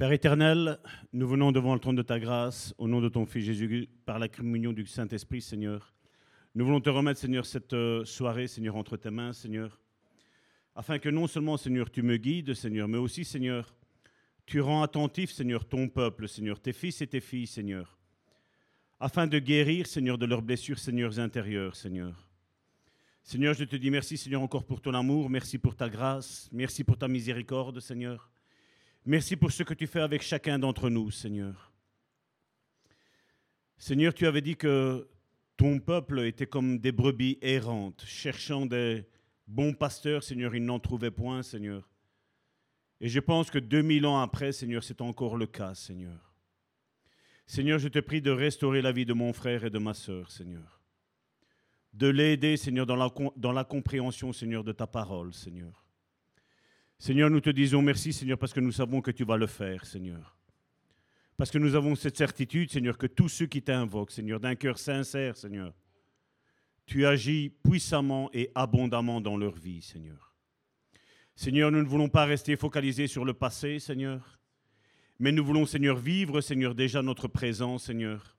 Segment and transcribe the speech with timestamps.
[0.00, 0.78] Père éternel,
[1.12, 4.18] nous venons devant le trône de ta grâce, au nom de ton Fils Jésus, par
[4.18, 5.92] la communion du Saint-Esprit, Seigneur.
[6.54, 9.78] Nous voulons te remettre, Seigneur, cette euh, soirée, Seigneur, entre tes mains, Seigneur,
[10.74, 13.74] afin que non seulement, Seigneur, tu me guides, Seigneur, mais aussi, Seigneur,
[14.46, 17.98] tu rends attentif, Seigneur, ton peuple, Seigneur, tes fils et tes filles, Seigneur,
[19.00, 22.26] afin de guérir, Seigneur, de leurs blessures, Seigneur, intérieures, Seigneur.
[23.22, 26.84] Seigneur, je te dis merci, Seigneur, encore pour ton amour, merci pour ta grâce, merci
[26.84, 28.30] pour ta miséricorde, Seigneur.
[29.06, 31.72] Merci pour ce que tu fais avec chacun d'entre nous, Seigneur.
[33.78, 35.08] Seigneur, tu avais dit que
[35.56, 39.06] ton peuple était comme des brebis errantes, cherchant des
[39.46, 41.88] bons pasteurs, Seigneur, ils n'en trouvaient point, Seigneur.
[43.00, 46.34] Et je pense que 2000 ans après, Seigneur, c'est encore le cas, Seigneur.
[47.46, 50.30] Seigneur, je te prie de restaurer la vie de mon frère et de ma sœur,
[50.30, 50.82] Seigneur.
[51.94, 55.89] De l'aider, Seigneur, dans la, dans la compréhension, Seigneur, de ta parole, Seigneur.
[57.00, 59.86] Seigneur, nous te disons merci, Seigneur, parce que nous savons que tu vas le faire,
[59.86, 60.36] Seigneur.
[61.38, 64.76] Parce que nous avons cette certitude, Seigneur, que tous ceux qui t'invoquent, Seigneur, d'un cœur
[64.76, 65.72] sincère, Seigneur,
[66.84, 70.34] tu agis puissamment et abondamment dans leur vie, Seigneur.
[71.34, 74.38] Seigneur, nous ne voulons pas rester focalisés sur le passé, Seigneur,
[75.18, 78.36] mais nous voulons, Seigneur, vivre, Seigneur, déjà notre présent, Seigneur,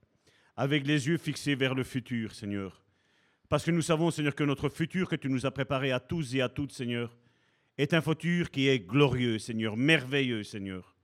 [0.55, 2.85] avec les yeux fixés vers le futur, Seigneur.
[3.49, 6.35] Parce que nous savons, Seigneur, que notre futur que tu nous as préparé à tous
[6.35, 7.17] et à toutes, Seigneur,
[7.81, 10.95] est un futur qui est glorieux, Seigneur, merveilleux, Seigneur.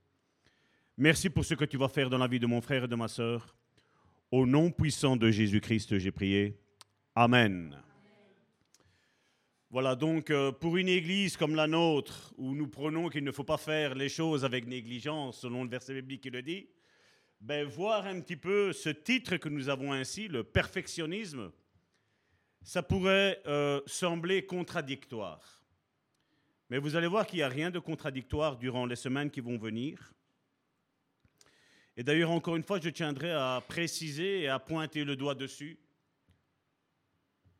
[0.96, 2.94] Merci pour ce que tu vas faire dans la vie de mon frère et de
[2.94, 3.56] ma sœur.
[4.30, 6.56] Au nom puissant de Jésus-Christ, j'ai prié.
[7.16, 7.76] Amen.
[9.70, 13.44] Voilà donc euh, pour une église comme la nôtre, où nous prenons qu'il ne faut
[13.44, 16.68] pas faire les choses avec négligence, selon le verset biblique qui le dit,
[17.40, 21.50] ben, voir un petit peu ce titre que nous avons ainsi, le perfectionnisme,
[22.62, 25.57] ça pourrait euh, sembler contradictoire.
[26.70, 29.56] Mais vous allez voir qu'il n'y a rien de contradictoire durant les semaines qui vont
[29.56, 30.12] venir.
[31.96, 35.78] Et d'ailleurs, encore une fois, je tiendrai à préciser et à pointer le doigt dessus.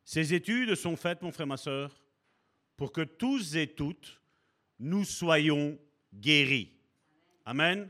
[0.05, 1.91] Ces études sont faites, mon frère, ma soeur,
[2.77, 4.21] pour que tous et toutes,
[4.79, 5.79] nous soyons
[6.15, 6.73] guéris.
[7.45, 7.89] Amen.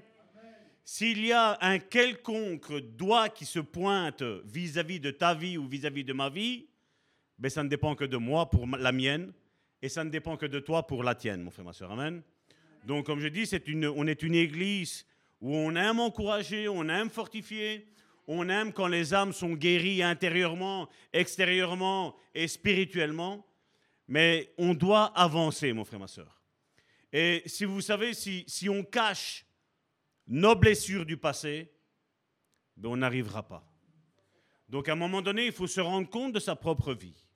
[0.85, 6.05] S'il y a un quelconque doigt qui se pointe vis-à-vis de ta vie ou vis-à-vis
[6.05, 6.67] de ma vie,
[7.39, 9.33] ben ça ne dépend que de moi pour la mienne,
[9.83, 11.93] et ça ne dépend que de toi pour la tienne, mon frère, ma soeur.
[11.93, 12.23] Amen.
[12.85, 13.49] Donc, comme je dis,
[13.95, 15.07] on est une église
[15.41, 17.87] où on aime encourager, on aime fortifier,
[18.27, 23.47] on aime quand les âmes sont guéries intérieurement, extérieurement et spirituellement.
[24.07, 26.41] Mais on doit avancer, mon frère, ma soeur.
[27.13, 29.47] Et si vous savez, si, si on cache
[30.27, 31.73] nos blessures du passé,
[32.77, 33.65] ben on n'arrivera pas.
[34.69, 37.28] Donc à un moment donné, il faut se rendre compte de sa propre vie.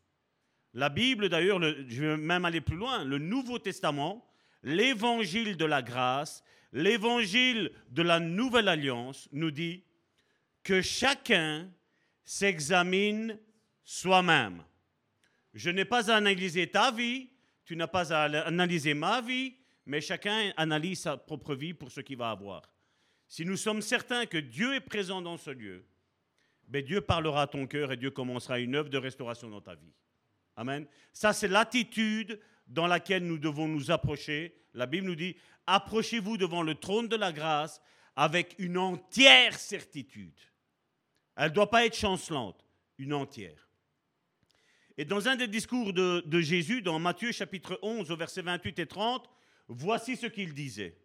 [0.74, 4.26] La Bible, d'ailleurs, je vais même aller plus loin, le Nouveau Testament,
[4.62, 9.84] l'évangile de la grâce, l'évangile de la nouvelle alliance nous dit
[10.62, 11.70] que chacun
[12.24, 13.38] s'examine
[13.84, 14.62] soi-même.
[15.54, 17.28] Je n'ai pas à analyser ta vie,
[17.64, 22.00] tu n'as pas à analyser ma vie, mais chacun analyse sa propre vie pour ce
[22.00, 22.62] qu'il va avoir.
[23.28, 25.84] Si nous sommes certains que Dieu est présent dans ce lieu,
[26.68, 29.74] ben Dieu parlera à ton cœur et Dieu commencera une œuvre de restauration dans ta
[29.74, 29.92] vie.
[30.56, 30.86] Amen.
[31.12, 34.54] Ça, c'est l'attitude dans laquelle nous devons nous approcher.
[34.74, 35.36] La Bible nous dit,
[35.66, 37.80] approchez-vous devant le trône de la grâce
[38.16, 40.38] avec une entière certitude.
[41.36, 42.64] Elle ne doit pas être chancelante,
[42.98, 43.68] une entière.
[44.98, 48.86] Et dans un des discours de, Jésus, dans Matthieu chapitre 11, au verset 28 et
[48.86, 49.28] 30,
[49.68, 50.98] voici ce qu'il disait.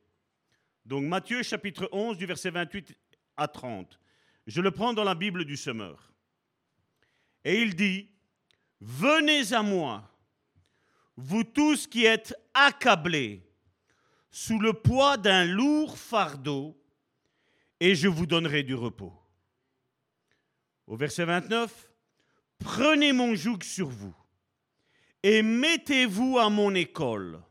[0.85, 2.93] Donc Matthieu chapitre 11, du verset 28
[3.37, 3.99] à 30.
[4.45, 6.13] Je le prends dans la Bible du semeur.
[7.45, 8.09] Et il dit,
[8.79, 10.09] Venez à moi,
[11.15, 13.43] vous tous qui êtes accablés
[14.29, 16.79] sous le poids d'un lourd fardeau,
[17.79, 19.13] et je vous donnerai du repos.
[20.85, 21.87] Au verset 29,
[22.59, 24.15] Prenez mon joug sur vous
[25.23, 27.41] et mettez-vous à mon école,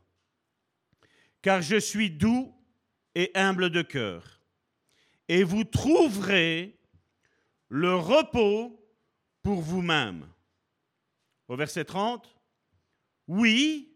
[1.41, 2.53] car je suis doux
[3.15, 4.41] et humble de cœur,
[5.27, 6.79] et vous trouverez
[7.69, 8.79] le repos
[9.43, 10.27] pour vous-même
[11.47, 12.27] au verset 30,
[13.27, 13.93] Oui,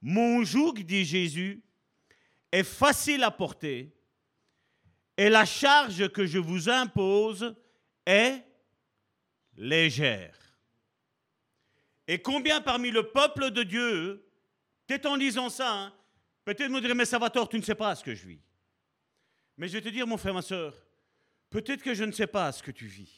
[0.00, 1.62] mon joug, dit Jésus,
[2.52, 3.94] est facile à porter,
[5.16, 7.56] et la charge que je vous impose
[8.06, 8.44] est
[9.56, 10.36] légère.
[12.06, 14.24] Et combien parmi le peuple de Dieu,
[14.86, 15.94] peut-être en lisant ça, hein,
[16.44, 18.40] peut-être me dire, mais Salvatore, tu ne sais pas ce que je vis.
[19.56, 20.74] Mais je vais te dire, mon frère, ma soeur,
[21.50, 23.12] peut-être que je ne sais pas ce que tu vis.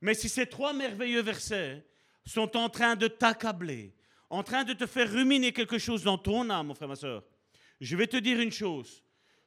[0.00, 1.86] Mais si ces trois merveilleux versets
[2.26, 3.94] sont en train de t'accabler,
[4.30, 7.24] en train de te faire ruminer quelque chose dans ton âme, mon frère, ma soeur,
[7.80, 9.02] je vais te dire une chose.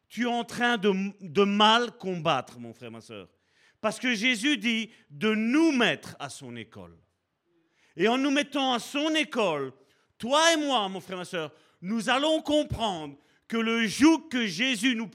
[0.10, 3.30] tu es en train de, mal combattre, mon frère, ma soeur.
[3.80, 6.98] Parce que Jésus dit de nous mettre à son école.
[7.96, 9.74] Et en nous mettant à son école,
[10.18, 14.96] toi et moi, mon frère, ma soeur, nous allons comprendre que le joug que Jésus
[14.96, 15.10] nous,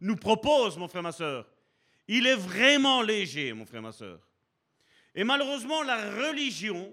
[0.00, 1.48] nous propose, mon frère, ma soeur,
[2.08, 4.20] il est vraiment léger, mon frère, ma soeur.
[5.14, 6.92] Et malheureusement, la religion,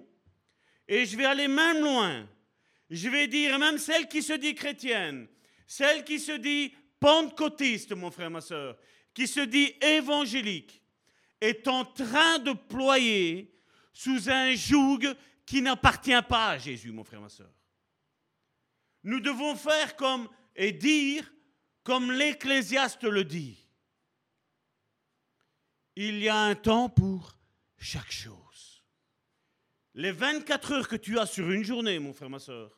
[0.90, 2.28] et je vais aller même loin,
[2.90, 5.28] je vais dire même celle qui se dit chrétienne,
[5.68, 8.76] celle qui se dit pentecôtiste, mon frère, ma soeur,
[9.14, 10.82] qui se dit évangélique,
[11.40, 13.54] est en train de ployer
[13.94, 15.16] sous un joug
[15.46, 17.54] qui n'appartient pas à Jésus, mon frère, ma soeur.
[19.04, 21.32] Nous devons faire comme et dire
[21.84, 23.64] comme l'Ecclésiaste le dit.
[25.96, 27.38] Il y a un temps pour
[27.78, 28.49] chaque chose.
[30.00, 32.72] Les 24 heures que tu as sur une journée, mon frère, ma soeur,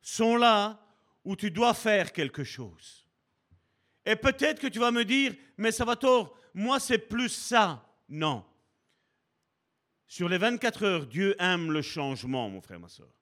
[0.00, 0.80] sont là
[1.22, 3.06] où tu dois faire quelque chose.
[4.06, 7.86] Et peut-être que tu vas me dire, mais ça va tort, moi c'est plus ça.
[8.08, 8.42] Non.
[10.06, 13.12] Sur les 24 heures, Dieu aime le changement, mon frère, ma soeur.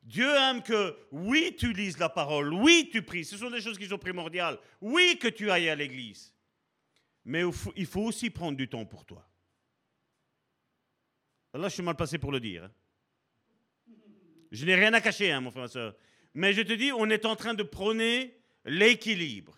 [0.00, 3.78] Dieu aime que, oui, tu lises la parole, oui, tu pries, ce sont des choses
[3.78, 6.32] qui sont primordiales, oui, que tu ailles à l'église.
[7.24, 7.42] Mais
[7.74, 9.28] il faut aussi prendre du temps pour toi.
[11.54, 12.64] Là, je suis mal passé pour le dire.
[12.64, 12.70] Hein.
[14.52, 15.94] Je n'ai rien à cacher, hein, mon frère, ma soeur.
[16.34, 19.56] Mais je te dis, on est en train de prôner l'équilibre.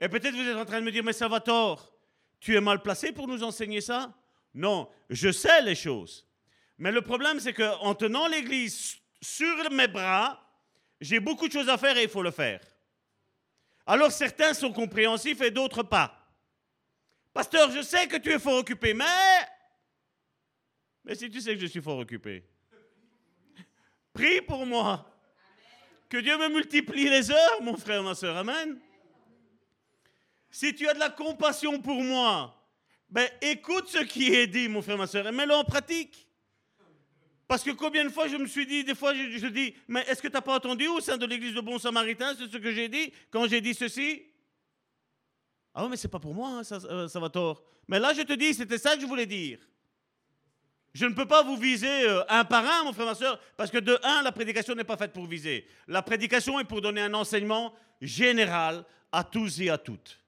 [0.00, 1.94] Et peut-être vous êtes en train de me dire, mais ça va tort.
[2.40, 4.14] Tu es mal placé pour nous enseigner ça?
[4.52, 6.26] Non, je sais les choses.
[6.76, 10.40] Mais le problème, c'est qu'en tenant l'Église sur mes bras,
[11.00, 12.60] j'ai beaucoup de choses à faire et il faut le faire.
[13.86, 16.28] Alors certains sont compréhensifs et d'autres pas.
[17.32, 19.04] Pasteur, je sais que tu es fort occupé, mais...
[21.04, 22.44] Mais si tu sais que je suis fort occupé,
[24.12, 25.10] prie pour moi.
[26.08, 28.36] Que Dieu me multiplie les heures, mon frère, ma soeur.
[28.36, 28.78] Amen.
[30.50, 32.56] Si tu as de la compassion pour moi,
[33.10, 36.28] ben écoute ce qui est dit, mon frère, ma soeur, et mets-le en pratique.
[37.46, 40.22] Parce que combien de fois je me suis dit, des fois je, dis, mais est-ce
[40.22, 42.88] que tu n'as pas entendu au sein de l'église de Bon Samaritain ce que j'ai
[42.88, 44.22] dit quand j'ai dit ceci?
[45.74, 47.64] Ah oui, mais c'est pas pour moi, hein, euh, ça, va tort.
[47.88, 49.58] Mais là, je te dis, c'était ça que je voulais dire.
[50.94, 53.70] Je ne peux pas vous viser euh, un par un, mon frère, ma soeur, parce
[53.70, 55.66] que de un, la prédication n'est pas faite pour viser.
[55.88, 60.20] La prédication est pour donner un enseignement général à tous et à toutes.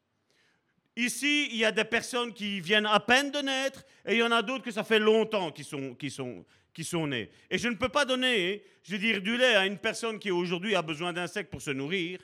[0.97, 4.23] Ici, il y a des personnes qui viennent à peine de naître et il y
[4.23, 7.31] en a d'autres que ça fait longtemps qui sont, qui sont, qui sont nés.
[7.49, 10.33] Et je ne peux pas donner, je veux dire, du lait à une personne qui
[10.33, 12.19] aujourd'hui a besoin d'insectes pour se nourrir,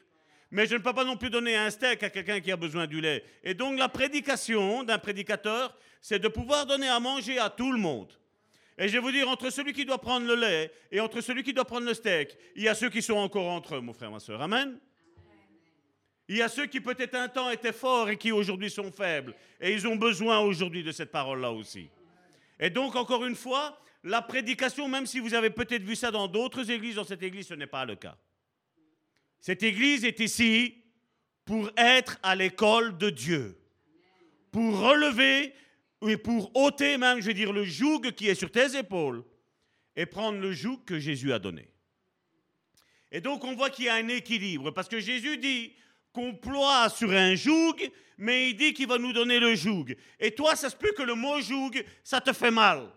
[0.50, 2.86] mais je ne peux pas non plus donner un steak à quelqu'un qui a besoin
[2.86, 3.22] du lait.
[3.44, 7.78] Et donc la prédication d'un prédicateur, c'est de pouvoir donner à manger à tout le
[7.78, 8.12] monde.
[8.82, 11.44] Et je vais vous dire, entre celui qui doit prendre le lait et entre celui
[11.44, 13.93] qui doit prendre le steak, il y a ceux qui sont encore entre eux, mon
[13.93, 14.43] frère, ma soeur.
[14.43, 14.76] Amen.
[16.26, 19.37] Il y a ceux qui peut-être un temps étaient forts et qui aujourd'hui sont faibles.
[19.61, 21.90] Et ils ont besoin aujourd'hui de cette parole-là aussi.
[22.58, 26.26] Et donc, encore une fois, la prédication, même si vous avez peut-être vu ça dans
[26.26, 28.17] d'autres églises, dans cette église, ce n'est pas le cas.
[29.38, 30.75] Cette église est ici
[31.44, 33.56] pour être à l'école de Dieu,
[34.50, 35.55] pour relever
[36.08, 39.25] et pour ôter même, je veux dire, le joug qui est sur tes épaules
[39.94, 41.69] et prendre le joug que Jésus a donné.
[43.10, 45.75] Et donc on voit qu'il y a un équilibre, parce que Jésus dit
[46.12, 47.76] qu'on ploie sur un joug,
[48.19, 49.94] mais il dit qu'il va nous donner le joug.
[50.18, 52.90] Et toi, ça se peut que le mot joug, ça te fait mal.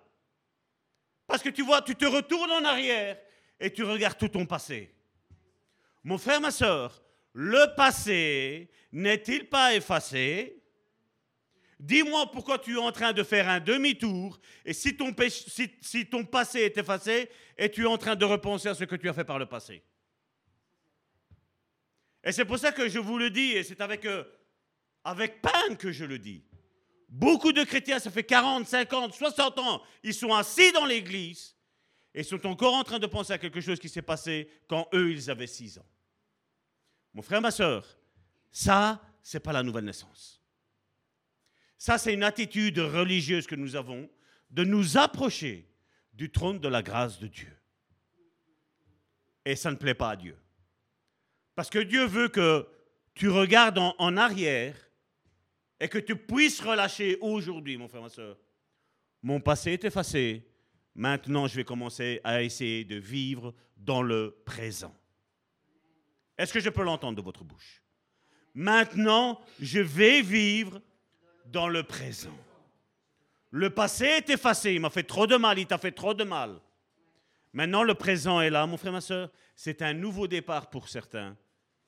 [1.27, 3.17] Parce que tu vois, tu te retournes en arrière
[3.59, 4.93] et tu regardes tout ton passé.
[6.03, 7.01] Mon frère, ma soeur,
[7.33, 10.61] le passé n'est-il pas effacé?
[11.85, 16.77] Dis-moi pourquoi tu es en train de faire un demi-tour et si ton, passé est
[16.79, 19.45] effacé et tu en train de repenser à ce que tu as fait par le
[19.45, 19.83] passé.
[22.23, 24.23] Et c'est pour ça que je vous le dis et c'est avec, euh,
[25.03, 26.43] avec peine que je le dis.
[27.07, 31.55] Beaucoup de chrétiens, ça fait 40, 50, 60 ans, ils sont assis dans l'église
[32.15, 35.11] et sont encore en train de penser à quelque chose qui s'est passé quand eux,
[35.11, 35.85] ils avaient 6 ans.
[37.13, 37.85] Mon frère, ma soeur,
[38.51, 40.34] ça, c'est pas la nouvelle naissance.
[41.77, 44.09] Ça, c'est une attitude religieuse que nous avons
[44.49, 45.67] de nous approcher
[46.13, 47.51] du trône de la grâce de Dieu.
[49.43, 50.37] Et ça ne plaît pas à Dieu.
[51.55, 52.67] Parce que Dieu veut que
[53.13, 54.75] tu regardes en, arrière
[55.79, 58.37] et que tu puisses relâcher aujourd'hui, mon frère, ma soeur.
[59.21, 60.45] Mon passé est effacé.
[60.93, 64.95] Maintenant, je vais commencer à essayer de vivre dans le présent.
[66.37, 67.81] Est-ce que je peux l'entendre de votre bouche?
[68.53, 70.81] Maintenant, je vais vivre
[71.45, 72.37] dans le présent.
[73.51, 76.23] Le passé est effacé, il m'a fait trop de mal, il t'a fait trop de
[76.23, 76.59] mal.
[77.53, 79.31] Maintenant, le présent est là, mon frère, ma soeur.
[79.55, 81.37] C'est un nouveau départ pour certains.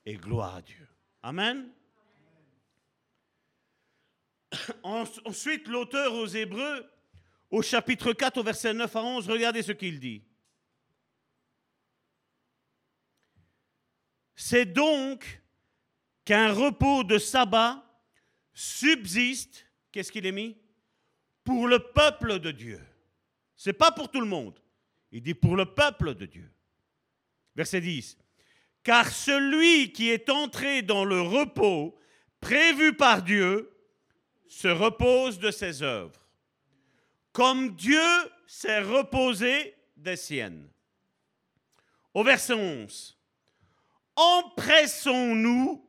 [0.06, 0.88] Et gloire à Dieu.
[1.22, 1.70] Amen.
[4.84, 6.90] Ensuite, l'auteur aux Hébreux,
[7.52, 10.24] au chapitre 4, au verset 9 à 11, regardez ce qu'il dit.
[14.36, 15.42] C'est donc
[16.24, 17.84] qu'un repos de sabbat
[18.58, 20.58] subsiste, qu'est-ce qu'il est mis?
[21.44, 22.82] Pour le peuple de Dieu.
[23.56, 24.60] Ce n'est pas pour tout le monde.
[25.12, 26.52] Il dit pour le peuple de Dieu.
[27.56, 28.18] Verset 10.
[28.82, 32.00] Car celui qui est entré dans le repos
[32.42, 33.72] prévu par Dieu
[34.48, 36.28] se repose de ses œuvres,
[37.34, 38.02] comme Dieu
[38.48, 40.68] s'est reposé des siennes.
[42.16, 43.20] Au verset 11.
[44.16, 45.87] Empressons-nous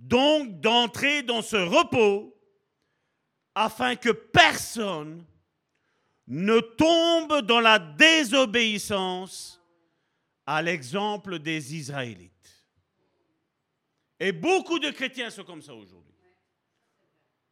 [0.00, 2.34] donc d'entrer dans ce repos
[3.54, 5.26] afin que personne
[6.26, 9.60] ne tombe dans la désobéissance
[10.46, 12.30] à l'exemple des Israélites.
[14.18, 16.14] Et beaucoup de chrétiens sont comme ça aujourd'hui.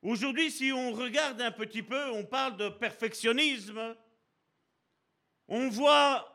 [0.01, 3.97] Aujourd'hui, si on regarde un petit peu, on parle de perfectionnisme,
[5.49, 6.35] on voit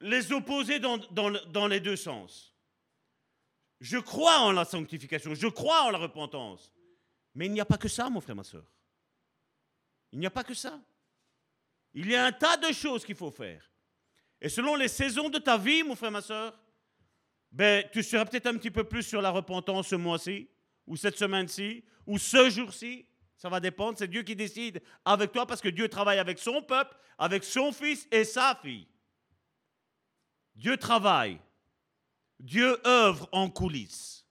[0.00, 2.50] les opposer dans, dans les deux sens.
[3.80, 6.72] Je crois en la sanctification, je crois en la repentance.
[7.34, 8.70] Mais il n'y a pas que ça, mon frère, ma soeur.
[10.12, 10.80] Il n'y a pas que ça.
[11.94, 13.70] Il y a un tas de choses qu'il faut faire.
[14.40, 16.58] Et selon les saisons de ta vie, mon frère, ma soeur,
[17.50, 20.48] ben, tu seras peut-être un petit peu plus sur la repentance ce mois-ci,
[20.86, 23.06] ou cette semaine-ci, ou ce jour-ci.
[23.36, 23.96] Ça va dépendre.
[23.96, 27.72] C'est Dieu qui décide avec toi parce que Dieu travaille avec son peuple, avec son
[27.72, 28.86] fils et sa fille.
[30.54, 31.40] Dieu travaille.
[32.40, 34.26] Dieu œuvre en coulisses.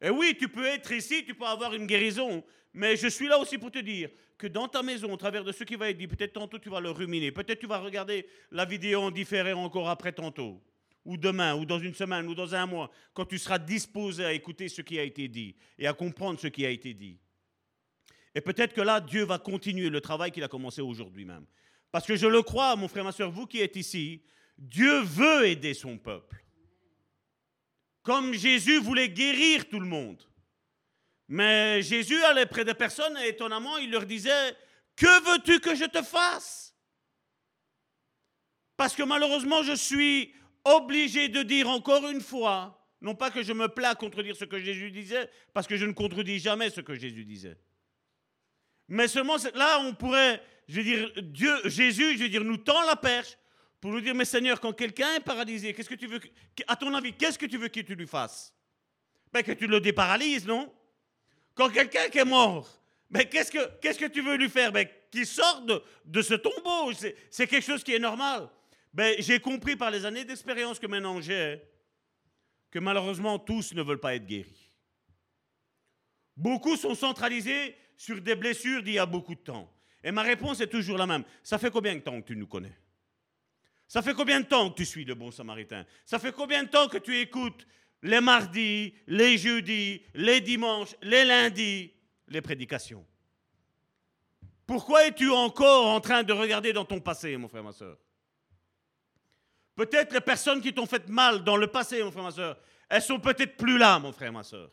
[0.00, 3.38] Et oui, tu peux être ici, tu peux avoir une guérison, mais je suis là
[3.38, 5.98] aussi pour te dire que dans ta maison, au travers de ce qui va être
[5.98, 9.52] dit, peut-être tantôt tu vas le ruminer, peut-être tu vas regarder la vidéo en différé
[9.52, 10.62] encore après tantôt,
[11.04, 14.32] ou demain, ou dans une semaine, ou dans un mois, quand tu seras disposé à
[14.32, 17.18] écouter ce qui a été dit et à comprendre ce qui a été dit.
[18.34, 21.46] Et peut-être que là, Dieu va continuer le travail qu'il a commencé aujourd'hui même.
[21.90, 24.22] Parce que je le crois, mon frère, ma soeur, vous qui êtes ici,
[24.56, 26.44] Dieu veut aider son peuple.
[28.02, 30.22] Comme Jésus voulait guérir tout le monde.
[31.28, 34.56] Mais Jésus allait près des personnes et étonnamment, il leur disait,
[34.96, 36.74] que veux-tu que je te fasse?
[38.76, 43.52] Parce que malheureusement, je suis obligé de dire encore une fois, non pas que je
[43.52, 46.80] me plais à contredire ce que Jésus disait, parce que je ne contredis jamais ce
[46.80, 47.58] que Jésus disait.
[48.88, 51.12] Mais seulement là, on pourrait, je veux dire,
[51.66, 53.36] Jésus, je veux dire, nous tend la perche
[53.80, 56.20] pour nous dire, mais Seigneur, quand quelqu'un est paralysé, qu'est-ce que tu veux,
[56.66, 58.54] à ton avis, qu'est-ce que tu veux que tu lui fasses?
[59.32, 60.72] Ben, Que tu le déparalyses, non?
[61.54, 62.68] Quand quelqu'un qui est mort,
[63.10, 64.70] ben, qu'est-ce, que, tu veux lui faire?
[64.70, 65.66] Ben, Qu'il sorte
[66.04, 66.92] de, ce tombeau,
[67.30, 68.48] c'est, quelque chose qui est normal.
[68.92, 71.60] Ben, j'ai compris par les années d'expérience que maintenant j'ai,
[72.70, 74.76] que malheureusement tous ne veulent pas être guéris.
[76.36, 79.72] Beaucoup sont centralisés sur des blessures d'il y a beaucoup de temps.
[80.02, 81.24] Et ma réponse est toujours la même.
[81.42, 82.79] Ça fait combien de temps que tu nous connais?
[83.90, 85.84] Ça fait combien de temps que tu suis le bon samaritain?
[86.06, 87.66] Ça fait combien de temps que tu écoutes
[88.02, 91.92] les mardis, les jeudis, les dimanches, les lundis,
[92.28, 93.04] les prédications?
[94.64, 97.98] Pourquoi es-tu encore en train de regarder dans ton passé, mon frère, ma soeur
[99.74, 103.02] Peut-être les personnes qui t'ont fait mal dans le passé, mon frère, ma soeur, elles
[103.02, 104.70] sont peut-être plus là, mon frère, ma soeur.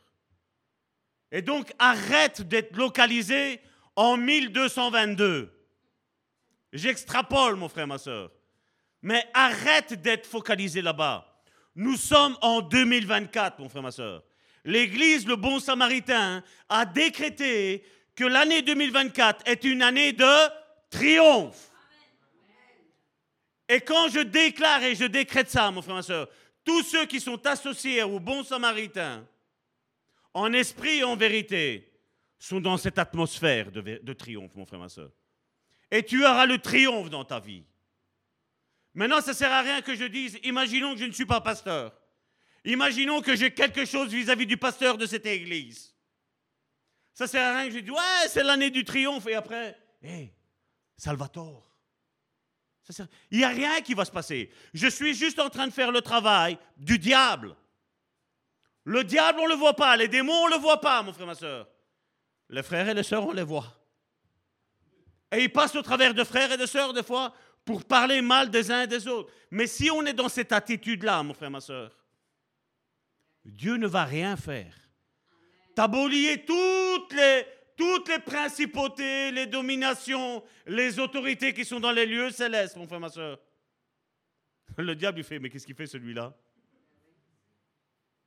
[1.32, 3.60] Et donc, arrête d'être localisé
[3.96, 5.52] en 1222.
[6.72, 8.30] J'extrapole, mon frère, ma soeur.
[9.02, 11.42] Mais arrête d'être focalisé là-bas.
[11.74, 14.24] Nous sommes en 2024, mon frère, ma soeur.
[14.64, 20.50] L'Église, le bon samaritain, a décrété que l'année 2024 est une année de
[20.90, 21.70] triomphe.
[23.68, 26.28] Et quand je déclare et je décrète ça, mon frère, ma soeur,
[26.64, 29.24] tous ceux qui sont associés au bon samaritain,
[30.34, 31.90] en esprit et en vérité,
[32.38, 35.10] sont dans cette atmosphère de, de triomphe, mon frère, ma soeur.
[35.90, 37.64] Et tu auras le triomphe dans ta vie.
[38.94, 41.40] Maintenant, ça ne sert à rien que je dise, imaginons que je ne suis pas
[41.40, 41.92] pasteur.
[42.64, 45.94] Imaginons que j'ai quelque chose vis-à-vis du pasteur de cette église.
[47.14, 49.26] Ça ne sert à rien que je dise, ouais, c'est l'année du triomphe.
[49.26, 50.32] Et après, hé,
[50.96, 51.68] Salvatore.
[53.30, 54.50] Il n'y a rien qui va se passer.
[54.72, 57.54] Je suis juste en train de faire le travail du diable.
[58.84, 59.96] Le diable, on ne le voit pas.
[59.96, 61.68] Les démons, on ne le voit pas, mon frère, ma soeur.
[62.48, 63.74] Les frères et les sœurs, on les voit.
[65.30, 67.34] Et ils passent au travers de frères et de sœurs, des fois,
[67.68, 69.30] pour parler mal des uns et des autres.
[69.50, 71.94] Mais si on est dans cette attitude-là, mon frère, ma soeur,
[73.44, 74.74] Dieu ne va rien faire.
[75.74, 77.44] T'as beau lier toutes les,
[77.76, 83.00] toutes les principautés, les dominations, les autorités qui sont dans les lieux célestes, mon frère,
[83.00, 83.38] ma soeur.
[84.78, 86.34] Le diable, il fait, mais qu'est-ce qu'il fait celui-là?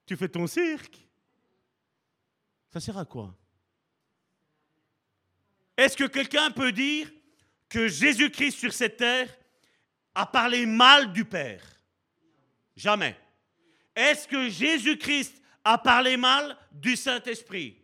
[0.06, 1.00] Tu fais ton cirque.
[2.70, 3.36] Ça sert à quoi?
[5.76, 7.12] Est-ce que quelqu'un peut dire
[7.72, 9.34] que Jésus-Christ sur cette terre
[10.14, 11.64] a parlé mal du Père
[12.76, 13.16] Jamais.
[13.96, 17.78] Est-ce que Jésus-Christ a parlé mal du Saint-Esprit?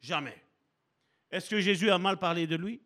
[0.00, 0.42] Jamais.
[1.30, 2.80] Est-ce que Jésus a mal parlé de lui?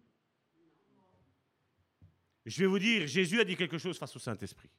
[2.45, 4.71] Je vais vous dire, Jésus a dit quelque chose face au Saint-Esprit.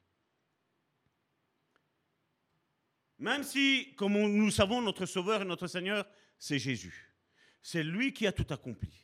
[3.18, 6.06] Même si, comme nous savons, notre Sauveur et notre Seigneur,
[6.38, 7.14] c'est Jésus.
[7.62, 9.03] C'est lui qui a tout accompli.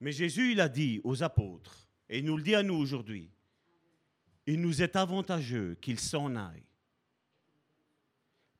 [0.00, 3.30] Mais Jésus, il a dit aux apôtres, et il nous le dit à nous aujourd'hui,
[4.46, 6.66] il nous est avantageux qu'il s'en aille.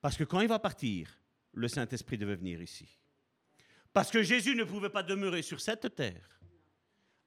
[0.00, 1.18] Parce que quand il va partir,
[1.52, 2.98] le Saint-Esprit devait venir ici.
[3.92, 6.40] Parce que Jésus ne pouvait pas demeurer sur cette terre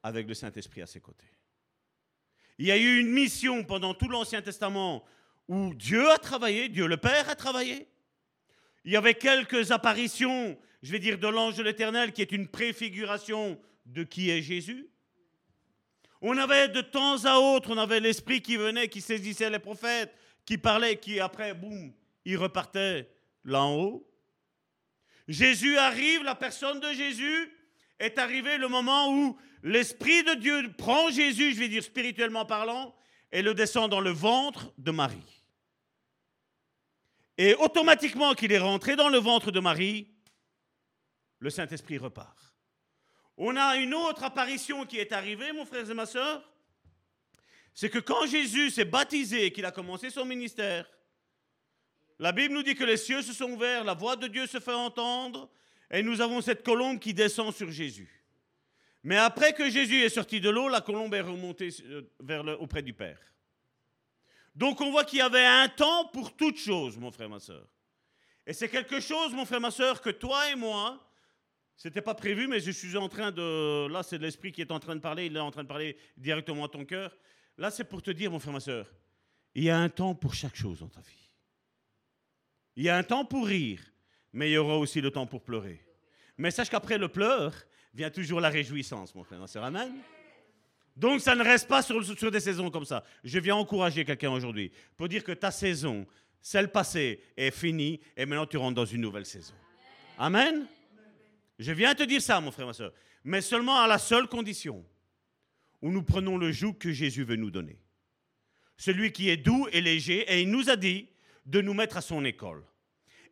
[0.03, 1.31] avec le Saint-Esprit à ses côtés.
[2.57, 5.03] Il y a eu une mission pendant tout l'Ancien Testament
[5.47, 7.87] où Dieu a travaillé, Dieu le Père a travaillé.
[8.85, 12.47] Il y avait quelques apparitions, je vais dire, de l'ange de l'Éternel qui est une
[12.47, 13.59] préfiguration
[13.89, 14.87] de qui est Jésus.
[16.21, 20.13] On avait de temps à autre, on avait l'esprit qui venait, qui saisissait les prophètes,
[20.45, 21.93] qui parlait, qui après, boum,
[22.25, 23.09] il repartait
[23.45, 24.07] là en haut.
[25.27, 27.51] Jésus arrive, la personne de Jésus
[27.99, 32.95] est arrivé le moment où l'Esprit de Dieu prend Jésus, je vais dire spirituellement parlant,
[33.31, 35.43] et le descend dans le ventre de Marie.
[37.37, 40.07] Et automatiquement qu'il est rentré dans le ventre de Marie,
[41.39, 42.48] le Saint-Esprit repart.
[43.41, 46.43] On a une autre apparition qui est arrivée, mon frère et ma soeur.
[47.73, 50.85] C'est que quand Jésus s'est baptisé qu'il a commencé son ministère,
[52.19, 54.59] la Bible nous dit que les cieux se sont ouverts, la voix de Dieu se
[54.59, 55.49] fait entendre,
[55.89, 58.25] et nous avons cette colombe qui descend sur Jésus.
[59.03, 62.91] Mais après que Jésus est sorti de l'eau, la colombe est remontée euh, auprès du
[62.91, 63.21] Père.
[64.53, 67.65] Donc on voit qu'il y avait un temps pour toute chose, mon frère, ma soeur.
[68.45, 71.08] Et c'est quelque chose, mon frère, ma soeur, que toi et moi,
[71.79, 73.87] c'était pas prévu, mais je suis en train de.
[73.87, 75.95] Là, c'est l'esprit qui est en train de parler, il est en train de parler
[76.17, 77.15] directement à ton cœur.
[77.57, 78.93] Là, c'est pour te dire, mon frère, ma soeur,
[79.55, 81.29] il y a un temps pour chaque chose dans ta vie.
[82.75, 83.79] Il y a un temps pour rire,
[84.33, 85.81] mais il y aura aussi le temps pour pleurer.
[86.37, 87.53] Mais sache qu'après le pleur,
[87.93, 89.63] vient toujours la réjouissance, mon frère, ma soeur.
[89.63, 89.93] Amen.
[90.97, 93.05] Donc ça ne reste pas sur, des saisons comme ça.
[93.23, 96.05] Je viens encourager quelqu'un aujourd'hui pour dire que ta saison,
[96.41, 99.53] celle passée, est finie et maintenant tu rentres dans une nouvelle saison.
[100.17, 100.67] Amen.
[101.59, 102.93] Je viens te dire ça, mon frère, ma soeur.
[103.25, 104.85] Mais seulement à la seule condition
[105.81, 107.81] où nous prenons le joug que Jésus veut nous donner.
[108.77, 111.09] Celui qui est doux et léger, et il nous a dit
[111.45, 112.63] de nous mettre à son école.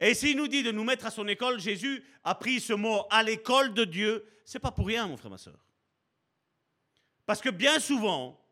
[0.02, 3.06] Et s'il nous dit de nous mettre à son école, Jésus a pris ce mot
[3.10, 4.26] à l'école de Dieu.
[4.44, 5.58] C'est pas pour rien, mon frère, ma soeur.
[7.26, 8.46] Parce que bien souvent,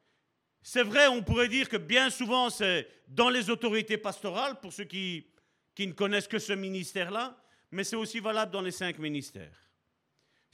[0.61, 4.85] c'est vrai, on pourrait dire que bien souvent, c'est dans les autorités pastorales, pour ceux
[4.85, 5.27] qui,
[5.75, 7.37] qui ne connaissent que ce ministère-là,
[7.71, 9.64] mais c'est aussi valable dans les cinq ministères.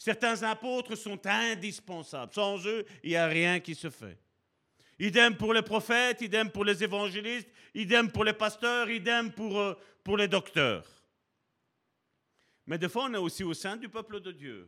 [0.04, 2.34] Certains apôtres sont indispensables.
[2.34, 4.18] Sans eux, il n'y a rien qui se fait.
[4.98, 9.76] Idem pour les prophètes, idem pour les évangélistes, idem pour les pasteurs, idem pour, euh,
[10.04, 10.88] pour les docteurs.
[12.66, 14.68] Mais des fois, on est aussi au sein du peuple de Dieu.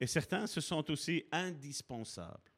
[0.00, 2.50] Et certains se sentent aussi indispensables.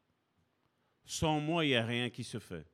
[1.04, 2.66] Sans moi, il n'y a rien qui se fait.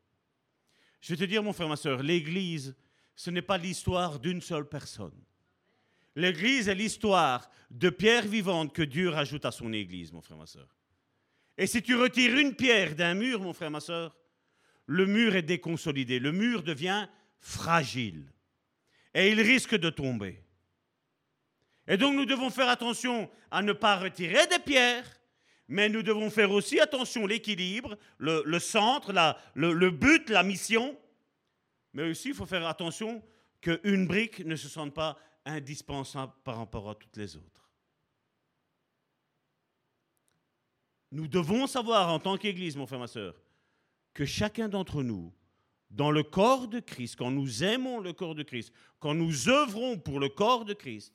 [1.01, 2.77] Je vais te dire, mon frère, ma soeur, l'Église,
[3.17, 5.21] ce n'est pas l'histoire d'une seule personne.
[6.17, 10.47] L'Église est l'histoire de pierres vivantes que Dieu rajoute à son Église, mon frère, ma
[10.47, 10.69] soeur.
[11.57, 14.17] Et si tu retires une pierre d'un mur, mon frère, ma soeur,
[14.87, 17.09] le mur est déconsolidé, le mur devient
[17.41, 18.25] fragile.
[19.15, 20.41] Et il risque de tomber.
[21.87, 25.05] Et donc nous devons faire attention à ne pas retirer des pierres,
[25.69, 29.13] mais nous devons faire aussi attention l'équilibre, le, centre,
[29.55, 30.97] le, le but, la mission.
[31.93, 33.23] Mais aussi, il faut faire attention
[33.61, 37.71] qu'une brique ne se sente pas indispensable par rapport à toutes les autres.
[41.13, 43.35] Nous devons savoir en tant qu'Église, mon frère, ma soeur,
[44.15, 45.33] que chacun d'entre nous,
[45.91, 49.99] dans le corps de Christ, quand nous aimons le corps de Christ, quand nous œuvrons
[49.99, 51.15] pour le corps de Christ,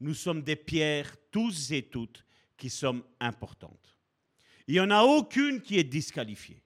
[0.00, 2.24] nous sommes des pierres, tous et toutes,
[2.56, 3.98] qui sommes importantes.
[4.66, 6.62] Il n'y en a aucune qui est disqualifiée.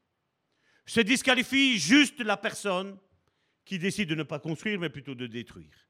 [0.85, 2.99] Se disqualifie juste la personne
[3.65, 5.88] qui décide de ne pas construire, mais plutôt de détruire.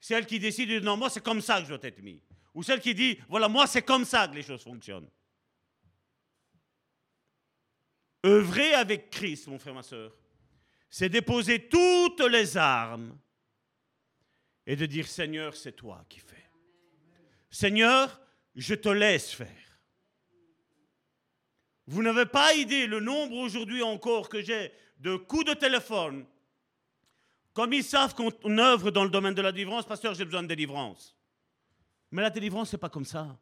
[0.00, 2.22] Celle qui décide de non, moi c'est comme ça que je dois être mis.
[2.54, 5.10] Ou celle qui dit, voilà, moi c'est comme ça que les choses fonctionnent.
[8.24, 10.16] Œuvrer avec Christ, mon frère, ma soeur,
[10.88, 13.18] c'est déposer toutes les armes
[14.66, 16.50] et de dire, Seigneur, c'est toi qui fais.
[17.50, 18.20] Seigneur,
[18.54, 19.80] je te laisse faire.
[21.86, 26.26] Vous n'avez pas idée le nombre aujourd'hui encore que j'ai de coups de téléphone,
[27.56, 30.48] Comme ils savent qu'on œuvre dans le domaine de la délivrance, pasteur, j'ai besoin de
[30.48, 31.16] délivrance.
[32.10, 33.34] Mais la délivrance, c'est pas comme ça.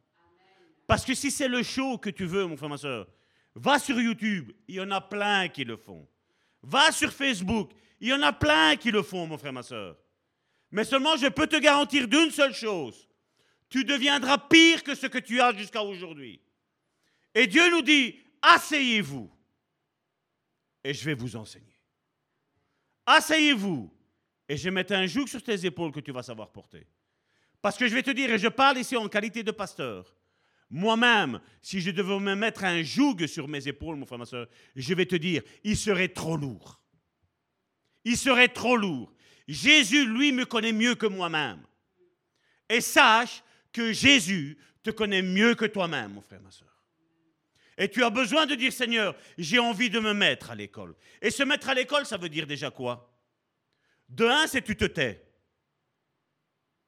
[0.86, 3.08] Parce que si c'est le show que tu veux, mon frère, ma soeur,
[3.56, 6.08] va sur YouTube, il y en a plein qui le font.
[6.62, 9.96] Va sur Facebook, il y en a plein qui le font, mon frère, ma soeur.
[10.70, 13.08] Mais seulement, je peux te garantir d'une seule chose.
[13.68, 16.40] Tu deviendras pire que ce que tu as jusqu'à aujourd'hui.
[17.34, 19.28] Et Dieu nous dit, asseyez-vous
[20.84, 21.80] et je vais vous enseigner.
[23.06, 23.90] Asseyez-vous
[24.48, 26.86] et je mettre un joug sur tes épaules que tu vas savoir porter.
[27.62, 30.14] Parce que je vais te dire, et je parle ici en qualité de pasteur,
[30.68, 34.48] moi-même, si je devais me mettre un joug sur mes épaules, mon frère, ma soeur,
[34.74, 36.80] je vais te dire, il serait trop lourd.
[38.04, 39.12] Il serait trop lourd.
[39.48, 41.62] Jésus, lui, me connaît mieux que moi-même.
[42.68, 46.68] Et sache que Jésus te connaît mieux que toi-même, mon frère, ma soeur.
[47.76, 50.94] Et tu as besoin de dire, Seigneur, j'ai envie de me mettre à l'école.
[51.20, 53.13] Et se mettre à l'école, ça veut dire déjà quoi?
[54.08, 55.24] De un, c'est tu te tais.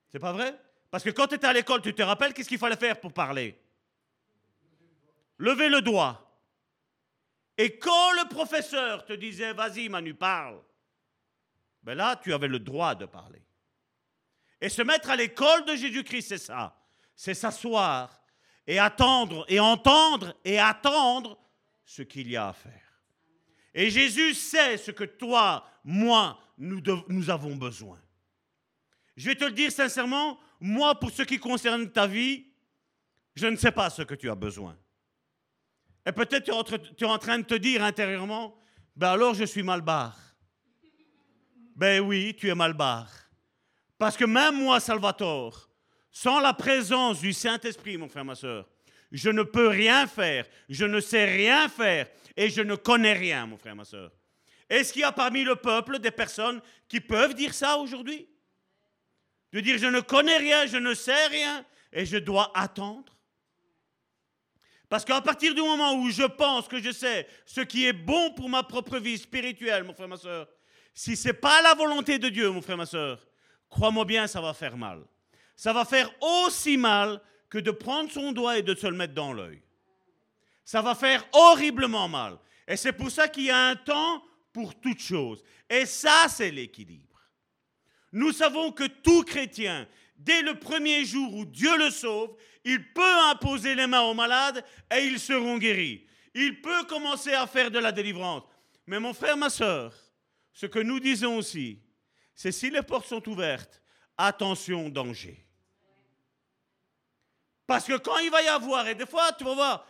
[0.08, 0.58] C'est pas vrai?
[0.90, 3.12] Parce que quand tu étais à l'école, tu te rappelles qu'est-ce qu'il fallait faire pour
[3.12, 3.60] parler?
[5.38, 6.22] Lever le doigt.
[7.58, 10.62] Et quand le professeur te disait, vas-y Manu, parle,
[11.82, 13.42] ben là, tu avais le droit de parler.
[14.60, 16.76] Et se mettre à l'école de Jésus-Christ, c'est ça.
[17.14, 18.22] C'est s'asseoir
[18.66, 21.38] et attendre et entendre et attendre
[21.84, 23.02] ce qu'il y a à faire.
[23.74, 27.98] Et Jésus sait ce que toi, moi, nous, avons besoin.
[29.16, 32.46] Je vais te le dire sincèrement, moi, pour ce qui concerne ta vie,
[33.34, 34.76] je ne sais pas ce que tu as besoin.
[36.06, 38.56] Et peut-être tu, es en train de te dire intérieurement,
[38.94, 39.82] ben alors je suis mal.
[41.74, 42.76] Ben oui, tu es mal.
[43.98, 45.68] Parce que même moi, Salvatore,
[46.10, 48.66] sans la présence du Saint-Esprit, mon frère, ma soeur,
[49.12, 53.46] je ne peux rien faire, je ne sais rien faire et je ne connais rien,
[53.46, 54.12] mon frère, ma soeur.
[54.68, 58.28] Est-ce qu'il y a parmi le peuple des personnes qui peuvent dire ça aujourd'hui?
[59.52, 63.16] De dire je ne connais rien, je ne sais rien et je dois attendre?
[64.88, 68.32] Parce qu'à partir du moment où je pense que je sais ce qui est bon
[68.34, 70.48] pour ma propre vie spirituelle, mon frère, ma soeur,
[70.94, 73.26] si ce n'est pas la volonté de Dieu, mon frère, ma soeur,
[73.68, 75.04] crois-moi bien, ça va faire mal.
[75.56, 79.14] Ça va faire aussi mal que de prendre son doigt et de se le mettre
[79.14, 79.62] dans l'œil.
[80.64, 82.38] Ça va faire horriblement mal.
[82.68, 84.22] Et c'est pour ça qu'il y a un temps
[84.56, 85.44] pour toute chose.
[85.68, 87.20] Et ça, c'est l'équilibre.
[88.10, 93.18] Nous savons que tout chrétien, dès le premier jour où Dieu le sauve, il peut
[93.24, 96.06] imposer les mains aux malades et ils seront guéris.
[96.32, 98.44] Il peut commencer à faire de la délivrance.
[98.86, 99.92] Mais mon frère, ma soeur,
[100.54, 101.82] ce que nous disons aussi,
[102.34, 103.82] c'est si les portes sont ouvertes,
[104.16, 105.46] attention, danger.
[107.66, 109.86] Parce que quand il va y avoir, et des fois, tu vas voir,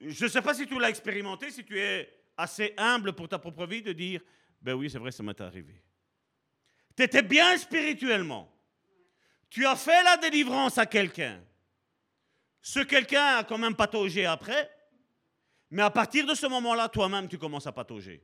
[0.00, 3.38] je ne sais pas si tu l'as expérimenté, si tu es assez humble pour ta
[3.38, 4.20] propre vie de dire,
[4.60, 5.82] ben oui, c'est vrai, ça m'est arrivé.
[6.96, 8.52] Tu étais bien spirituellement.
[9.48, 11.42] Tu as fait la délivrance à quelqu'un.
[12.60, 14.70] Ce quelqu'un a quand même pataugé après,
[15.70, 18.22] mais à partir de ce moment-là, toi-même, tu commences à patauger.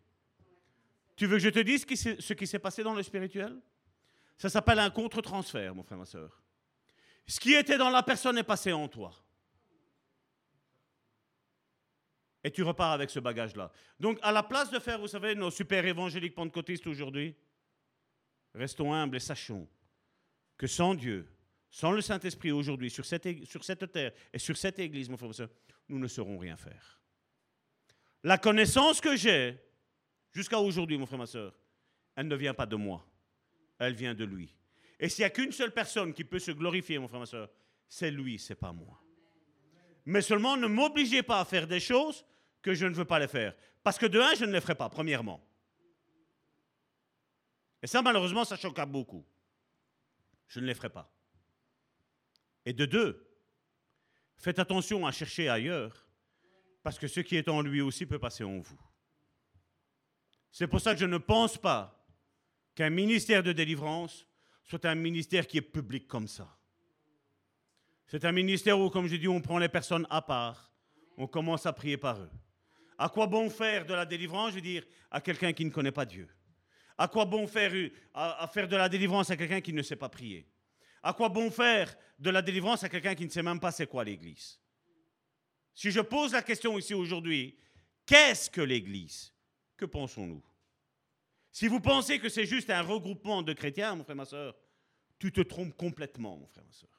[1.16, 1.84] Tu veux que je te dise
[2.20, 3.58] ce qui s'est passé dans le spirituel?
[4.36, 6.40] Ça s'appelle un contre-transfert, mon frère, ma soeur.
[7.26, 9.12] Ce qui était dans la personne est passé en toi.
[12.44, 13.72] Et tu repars avec ce bagage-là.
[13.98, 17.34] Donc, à la place de faire, vous savez, nos super évangéliques pentecôtistes aujourd'hui,
[18.54, 19.68] restons humbles et sachons
[20.56, 21.28] que sans Dieu,
[21.70, 25.48] sans le Saint-Esprit aujourd'hui, sur cette, sur cette terre et sur cette église, mon frère,
[25.88, 27.00] nous ne saurons rien faire.
[28.22, 29.58] La connaissance que j'ai
[30.32, 31.54] jusqu'à aujourd'hui, mon frère, ma soeur,
[32.16, 33.06] elle ne vient pas de moi,
[33.78, 34.54] elle vient de lui.
[34.98, 37.48] Et s'il n'y a qu'une seule personne qui peut se glorifier, mon frère, ma soeur,
[37.88, 39.00] c'est lui, c'est pas moi.
[40.08, 42.24] Mais seulement ne m'obligez pas à faire des choses
[42.62, 43.54] que je ne veux pas les faire.
[43.82, 45.40] Parce que de un, je ne les ferai pas, premièrement.
[47.82, 49.24] Et ça, malheureusement, ça choque à beaucoup
[50.48, 51.12] je ne les ferai pas.
[52.64, 53.26] Et de deux,
[54.36, 56.06] faites attention à chercher ailleurs,
[56.82, 58.80] parce que ce qui est en lui aussi peut passer en vous.
[60.50, 62.06] C'est pour ça que je ne pense pas
[62.74, 64.26] qu'un ministère de délivrance
[64.64, 66.57] soit un ministère qui est public comme ça.
[68.08, 70.72] C'est un ministère où, comme je dis, on prend les personnes à part,
[71.18, 72.30] on commence à prier par eux.
[72.96, 75.92] À quoi bon faire de la délivrance, je veux dire, à quelqu'un qui ne connaît
[75.92, 76.26] pas Dieu?
[76.96, 80.50] À quoi bon faire, de la délivrance à quelqu'un qui ne sait pas prier?
[81.02, 83.86] À quoi bon faire de la délivrance à quelqu'un qui ne sait même pas c'est
[83.86, 84.58] quoi l'Église?
[85.74, 87.56] Si je pose la question ici aujourd'hui,
[88.06, 89.32] qu'est-ce que l'Église?
[89.76, 90.42] Que pensons-nous?
[91.52, 94.56] Si vous pensez que c'est juste un regroupement de chrétiens, mon frère, ma soeur,
[95.18, 96.97] tu te trompes complètement, mon frère, ma soeur.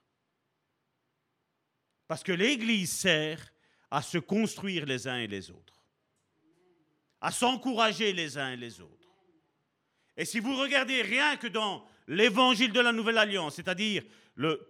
[2.09, 3.53] Parce que l'Église sert
[3.91, 5.85] à se construire les uns et les autres,
[7.21, 9.07] à s'encourager les uns et les autres
[10.17, 14.03] Et si vous regardez rien que dans l'évangile de la Nouvelle Alliance, c'est-à-dire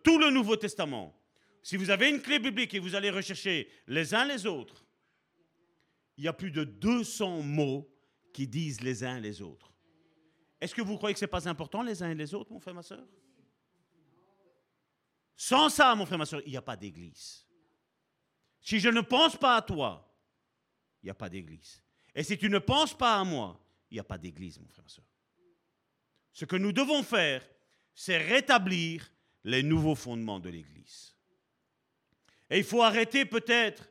[0.03, 1.17] tout le Nouveau Testament,
[1.63, 4.85] si vous avez une clé biblique et vous allez rechercher les uns les autres,
[6.17, 7.89] il y a plus de 200 mots
[8.33, 9.73] qui disent les uns les autres.
[10.59, 12.59] Est-ce que vous croyez que ce n'est pas important les uns et les autres, mon
[12.59, 13.07] frère, ma soeur?
[15.41, 17.45] Sans ça, mon frère, ma soeur, il n'y a pas d'église.
[18.61, 20.13] Si je ne pense pas à toi,
[21.01, 21.81] il n'y a pas d'église.
[22.13, 23.57] Et si tu ne penses pas à moi,
[23.89, 25.05] il n'y a pas d'église, mon frère, ma soeur.
[26.33, 27.47] Ce que nous devons faire,
[27.95, 29.09] c'est rétablir
[29.45, 31.15] les nouveaux fondements de l'église.
[32.49, 33.89] Et il faut arrêter peut-être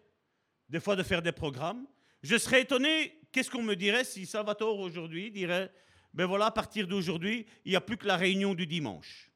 [0.69, 1.87] des fois de faire des programmes.
[2.23, 5.73] Je serais étonné, qu'est-ce qu'on me dirait si Salvatore aujourd'hui dirait,
[6.13, 9.28] ben voilà, à partir d'aujourd'hui, il n'y a plus que la réunion du dimanche.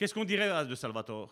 [0.00, 1.30] Qu'est-ce qu'on dirait de Salvatore?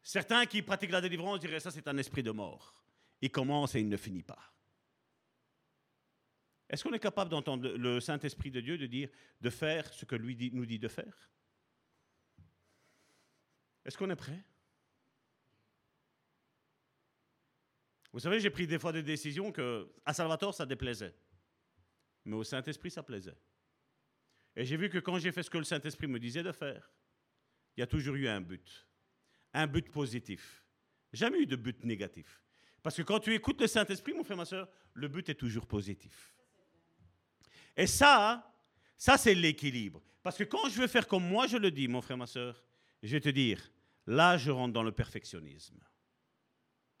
[0.00, 2.82] Certains qui pratiquent la délivrance diraient ça c'est un esprit de mort.
[3.20, 4.42] Il commence et il ne finit pas.
[6.70, 9.10] Est-ce qu'on est capable d'entendre le Saint-Esprit de Dieu de dire
[9.42, 11.30] de faire ce que lui nous dit de faire?
[13.84, 14.42] Est-ce qu'on est prêt?
[18.10, 21.14] Vous savez, j'ai pris des fois des décisions que à Salvatore, ça déplaisait.
[22.24, 23.36] Mais au Saint-Esprit, ça plaisait.
[24.56, 26.90] Et j'ai vu que quand j'ai fait ce que le Saint-Esprit me disait de faire,
[27.76, 28.86] il y a toujours eu un but.
[29.54, 30.64] Un but positif.
[31.12, 32.42] Jamais eu de but négatif.
[32.82, 35.66] Parce que quand tu écoutes le Saint-Esprit, mon frère, ma soeur, le but est toujours
[35.66, 36.34] positif.
[37.76, 38.52] Et ça,
[38.96, 40.02] ça c'est l'équilibre.
[40.22, 42.62] Parce que quand je veux faire comme moi je le dis, mon frère, ma soeur,
[43.02, 43.70] je vais te dire,
[44.06, 45.78] là, je rentre dans le perfectionnisme.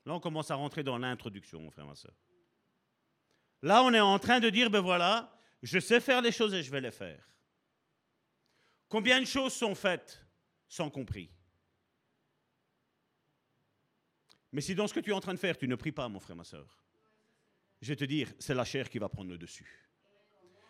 [0.04, 2.14] Là, on commence à rentrer dans l'introduction, mon frère, ma soeur.
[3.62, 6.62] Là, on est en train de dire, ben voilà, je sais faire les choses et
[6.62, 7.31] je vais les faire.
[8.92, 10.22] Combien de choses sont faites
[10.68, 11.30] sans compris
[14.52, 16.06] Mais si dans ce que tu es en train de faire, tu ne pries pas,
[16.10, 16.84] mon frère, ma soeur,
[17.80, 19.88] je vais te dire, c'est la chair qui va prendre le dessus.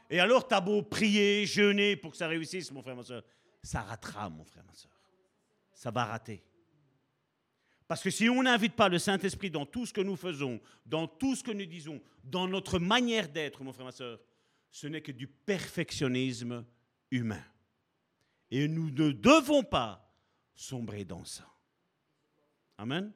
[0.08, 3.24] Et alors, tu as beau prier, jeûner pour que ça réussisse, mon frère, ma soeur,
[3.60, 4.92] ça ratera, mon frère, ma soeur
[5.74, 6.44] ça va rater.
[7.88, 11.08] Parce que si on n'invite pas le Saint-Esprit dans tout ce que nous faisons, dans
[11.08, 14.20] tout ce que nous disons, dans notre manière d'être, mon frère, ma soeur,
[14.70, 16.64] ce n'est que du perfectionnisme
[17.10, 17.42] humain.
[18.52, 20.08] Et nous ne devons pas
[20.54, 21.48] sombrer dans ça.
[22.78, 23.12] Amen.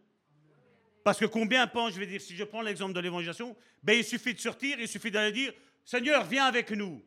[1.04, 4.04] Parce que combien pensent, je vais dire, si je prends l'exemple de l'évangélisation, ben il
[4.04, 5.52] suffit de sortir, il suffit d'aller dire,
[5.84, 7.04] Seigneur, viens avec nous.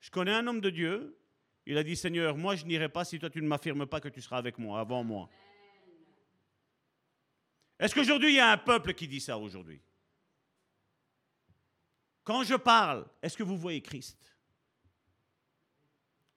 [0.00, 1.16] Je connais un homme de Dieu
[1.66, 4.08] il a dit, Seigneur, moi je n'irai pas si toi tu ne m'affirmes pas que
[4.08, 5.28] tu seras avec moi, avant moi.
[7.78, 9.80] Est-ce qu'aujourd'hui il y a un peuple qui dit ça aujourd'hui?
[12.24, 14.31] Quand je parle, est-ce que vous voyez Christ?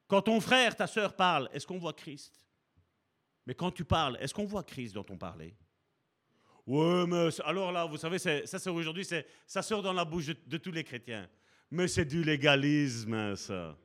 [0.08, 2.34] Quand ton frère, ta soeur parle, est-ce qu'on voit Christ?
[3.46, 5.56] Mais quand tu parles, est-ce qu'on voit Christ dans ton parler?
[6.68, 9.06] Oui, mais alors là, vous savez, ça c'est aujourd'hui,
[9.46, 11.30] ça sort dans la bouche de tous les chrétiens.
[11.70, 13.78] Mais c'est du légalisme, ça.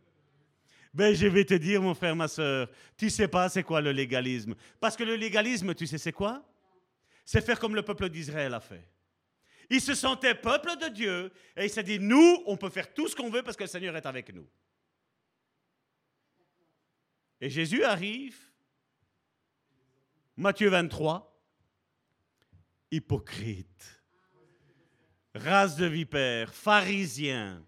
[0.93, 3.93] Ben, je vais te dire, mon frère, ma soeur, tu sais pas c'est quoi le
[3.93, 4.55] légalisme.
[4.81, 6.43] Parce que le légalisme, tu sais c'est quoi?
[7.25, 8.85] C'est faire comme le peuple d'Israël a fait.
[9.69, 13.07] Il se sentait peuple de Dieu et il s'est dit, nous, on peut faire tout
[13.07, 14.49] ce qu'on veut parce que le Seigneur est avec nous.
[17.41, 18.39] Et Jésus arrive,
[20.37, 21.41] Matthieu 23,
[22.91, 24.03] hypocrite,
[25.35, 27.65] race de vipère, pharisien,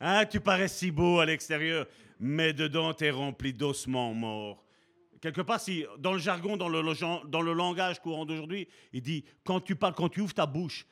[0.00, 1.86] Hein, tu parais si beau à l'extérieur,
[2.18, 4.64] mais dedans, tu es rempli d'ossements morts.
[5.20, 9.24] Quelque part, si, dans le jargon, dans le, dans le langage courant d'aujourd'hui, il dit
[9.44, 10.86] quand tu parles, quand tu ouvres ta bouche,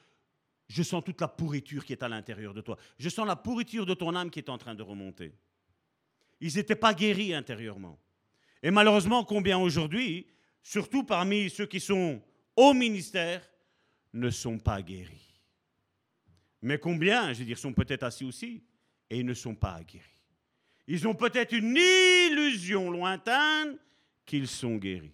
[0.68, 2.76] je sens toute la pourriture qui est à l'intérieur de toi.
[2.98, 5.32] Je sens la pourriture de ton âme qui est en train de remonter.
[6.40, 7.98] Ils n'étaient pas guéris intérieurement.
[8.62, 10.26] Et malheureusement, combien aujourd'hui,
[10.62, 12.22] surtout parmi ceux qui sont
[12.56, 13.48] au ministère,
[14.12, 15.28] ne sont pas guéris.
[16.62, 18.64] Mais combien, je veux dire, sont peut-être assis aussi,
[19.10, 20.04] et ils ne sont pas guéris.
[20.86, 23.78] Ils ont peut-être une illusion lointaine
[24.24, 25.12] qu'ils sont guéris.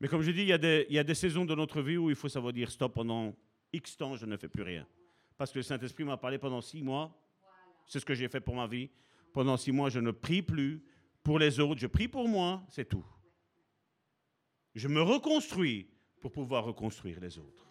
[0.00, 1.82] Mais comme je dis, il y, a des, il y, a des, saisons de notre
[1.82, 3.34] vie où il faut savoir dire stop pendant
[3.72, 4.86] X temps, je ne fais plus rien.
[5.36, 7.14] Parce que le Saint-Esprit m'a parlé pendant six mois.
[7.86, 8.90] C'est ce que j'ai fait pour ma vie.
[9.32, 10.84] Pendant six mois, je ne prie plus
[11.22, 11.80] pour les autres.
[11.80, 13.04] Je prie pour moi, c'est tout.
[14.74, 17.66] Je me reconstruis pour pouvoir reconstruire les autres.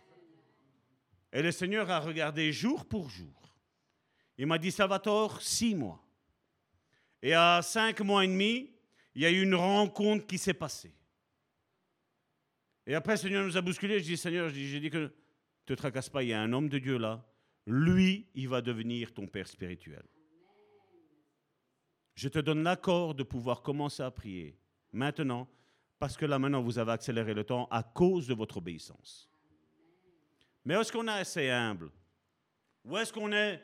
[1.34, 3.38] Et le Seigneur a regardé jour pour jour
[4.38, 6.04] il m'a dit, Salvatore, six mois.
[7.22, 8.72] Et à cinq mois et demi,
[9.16, 10.94] il y a eu une rencontre qui s'est passée.
[12.86, 14.00] Et après, le Seigneur nous a bousculé.
[14.00, 15.10] Je dis, Seigneur, j'ai dit que ne
[15.66, 17.26] te tracasse pas, il y a un homme de Dieu là.
[17.66, 20.04] Lui, il va devenir ton Père spirituel.
[22.18, 24.58] Je te donne l'accord de pouvoir commencer à prier
[24.92, 25.48] maintenant,
[26.00, 29.30] parce que là maintenant, vous avez accéléré le temps à cause de votre obéissance.
[30.66, 31.92] Mais est-ce qu'on est assez humble?
[32.84, 33.62] Où est-ce qu'on est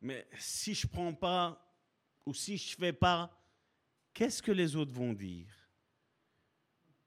[0.00, 1.60] Mais si je prends pas
[2.24, 3.28] ou si je fais pas,
[4.14, 5.48] qu'est-ce que les autres vont dire?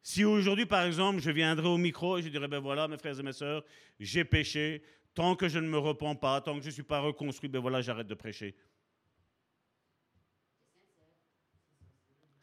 [0.02, 3.18] Si aujourd'hui, par exemple, je viendrais au micro et je dirais, ben voilà, mes frères
[3.18, 3.64] et mes sœurs,
[4.02, 7.00] j'ai péché, tant que je ne me repens pas, tant que je ne suis pas
[7.00, 8.54] reconstruit, ben voilà, j'arrête de prêcher.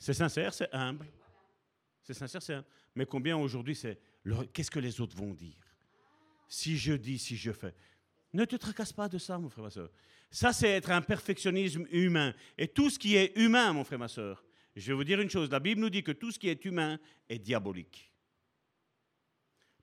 [0.01, 1.07] C'est sincère, c'est humble.
[2.03, 2.67] C'est sincère, c'est humble.
[2.95, 4.01] Mais combien aujourd'hui, c'est
[4.53, 5.55] qu'est-ce que les autres vont dire?
[6.49, 7.75] Si je dis, si je fais.
[8.33, 9.91] Ne te tracasse pas de ça, mon frère, ma soeur.
[10.31, 12.35] Ça, c'est être un perfectionnisme humain.
[12.57, 14.43] Et tout ce qui est humain, mon frère, ma soeur,
[14.75, 15.51] je vais vous dire une chose.
[15.51, 18.11] La Bible nous dit que tout ce qui est humain est diabolique.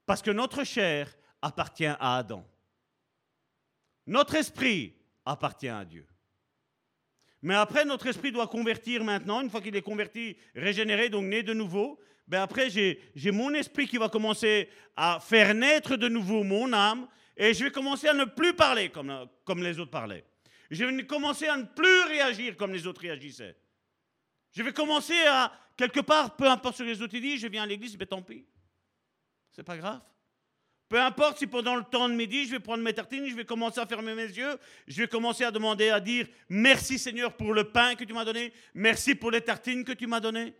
[0.05, 2.45] Parce que notre chair appartient à Adam.
[4.07, 6.07] Notre esprit appartient à Dieu.
[7.41, 11.43] Mais après, notre esprit doit convertir maintenant, une fois qu'il est converti, régénéré, donc né
[11.43, 16.43] de nouveau, ben après, j'ai mon esprit qui va commencer à faire naître de nouveau
[16.43, 20.25] mon âme, et je vais commencer à ne plus parler comme, comme les autres parlaient.
[20.71, 23.55] Je vais commencer à ne plus réagir comme les autres réagissaient.
[24.51, 27.63] Je vais commencer à, quelque part, peu importe ce que les autres disent, je viens
[27.63, 28.45] à l'église, ben tant pis.
[29.51, 30.01] C'est pas grave.
[30.89, 33.43] Peu importe si pendant le temps de midi, je vais prendre mes tartines, je vais
[33.43, 37.53] commencer à fermer mes yeux, je vais commencer à demander, à dire merci Seigneur pour
[37.53, 40.53] le pain que tu m'as donné, merci pour les tartines que tu m'as données.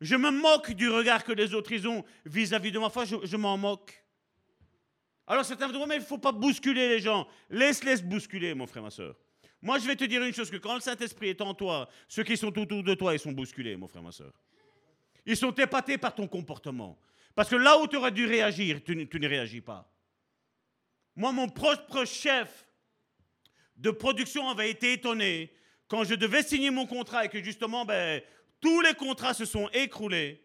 [0.00, 3.56] Je me moque du regard que les autres ont vis-à-vis de ma foi, je, m'en
[3.56, 4.04] moque.
[5.26, 7.26] Alors certains vont dire, mais il ne faut pas bousculer les gens.
[7.50, 9.16] Laisse-les bousculer, mon frère, ma soeur.
[9.60, 12.22] Moi, je vais te dire une chose, que quand le Saint-Esprit est en toi, ceux
[12.22, 14.32] qui sont autour de toi, ils sont bousculés, mon frère, ma soeur.
[15.24, 16.96] Ils sont épatés par ton comportement.
[17.36, 19.92] Parce que là où tu aurais dû réagir, tu, ne réagis pas.
[21.14, 22.66] Moi, mon propre chef
[23.76, 25.52] de production avait été étonné
[25.86, 28.22] quand je devais signer mon contrat et que justement, ben,
[28.58, 30.42] tous les contrats se sont écroulés.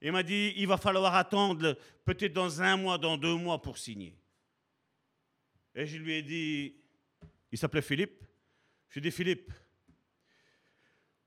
[0.00, 1.76] Il m'a dit, il va falloir attendre
[2.06, 4.18] peut-être dans un mois, dans deux mois pour signer.
[5.74, 6.76] Et je lui ai dit,
[7.52, 8.22] il s'appelait Philippe.
[8.88, 9.52] Je lui ai dit, Philippe,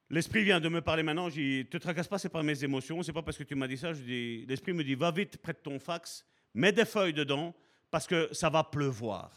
[0.09, 1.29] l'esprit vient de me parler maintenant.
[1.29, 3.67] Je dis, te tracasse pas, c'est pas mes émotions, c'est pas parce que tu m'as
[3.67, 3.93] dit ça.
[3.93, 7.53] Dis, l'esprit me dit, va vite près de ton fax, mets des feuilles dedans
[7.91, 9.31] parce que ça va pleuvoir.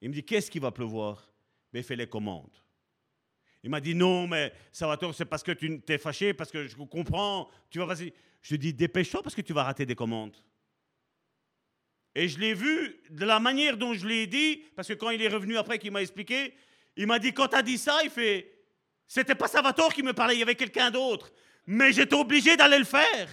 [0.00, 1.32] Il me dit, qu'est-ce qui va pleuvoir?
[1.72, 2.52] Mais fais les commandes.
[3.62, 6.76] Il m'a dit non, mais Salvatore, c'est parce que tu t'es fâché, parce que je
[6.76, 8.12] comprends, tu vas passer.
[8.40, 10.36] Je lui dit dépêche-toi parce que tu vas rater des commandes.
[12.14, 15.22] Et je l'ai vu de la manière dont je l'ai dit, parce que quand il
[15.22, 16.54] est revenu après qu'il m'a expliqué,
[16.96, 18.50] il m'a dit quand tu as dit ça, il fait
[19.06, 21.32] c'était pas Salvatore qui me parlait, il y avait quelqu'un d'autre.
[21.66, 23.28] Mais j'étais obligé d'aller le faire.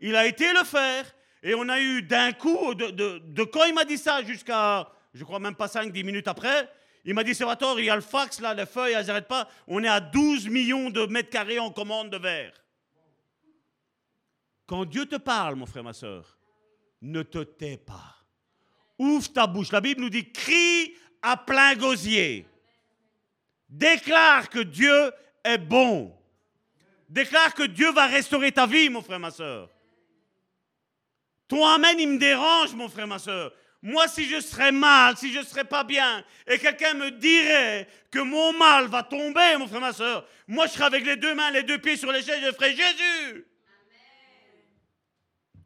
[0.00, 1.04] Il a été le faire.
[1.42, 5.40] Et on a eu d'un coup, de, quand il m'a dit ça jusqu'à, je crois
[5.40, 6.68] même pas 5-10 minutes après,
[7.04, 9.48] il m'a dit, Salvatore, il y a le fax là, les feuilles, elles n'arrêtent pas.
[9.66, 12.52] On est à 12 millions de mètres carrés en commande de verre.
[14.66, 16.38] Quand Dieu te parle, mon frère, ma soeur,
[17.00, 18.16] ne te tais pas.
[18.98, 19.72] Ouvre ta bouche.
[19.72, 22.46] La Bible nous dit, crie à plein gosier.
[23.72, 26.14] Déclare que Dieu est bon.
[27.08, 29.70] Déclare que Dieu va restaurer ta vie, mon frère, ma soeur.
[31.48, 33.50] Ton amen, il me dérange, mon frère, ma soeur.
[33.80, 37.88] Moi, si je serais mal, si je ne serais pas bien, et quelqu'un me dirait
[38.10, 41.34] que mon mal va tomber, mon frère, ma soeur, moi, je serais avec les deux
[41.34, 43.46] mains, les deux pieds sur l'échelle, je ferais Jésus.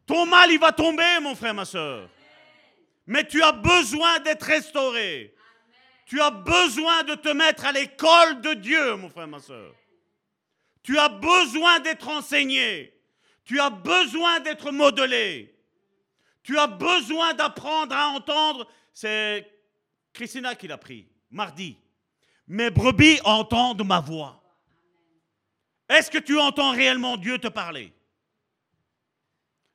[0.05, 2.09] Ton mal, il va tomber, mon frère, ma soeur.
[3.05, 5.36] Mais tu as besoin d'être restauré.
[6.07, 9.75] Tu as besoin de te mettre à l'école de Dieu, mon frère, ma soeur.
[10.81, 12.93] Tu as besoin d'être enseigné.
[13.43, 15.53] Tu as besoin d'être modelé.
[16.43, 18.69] Tu as besoin d'apprendre à entendre.
[18.93, 19.51] C'est
[20.13, 21.77] Christina qui l'a pris, mardi.
[22.47, 24.41] Mes brebis entendent ma voix.
[25.89, 27.93] Est-ce que tu entends réellement Dieu te parler?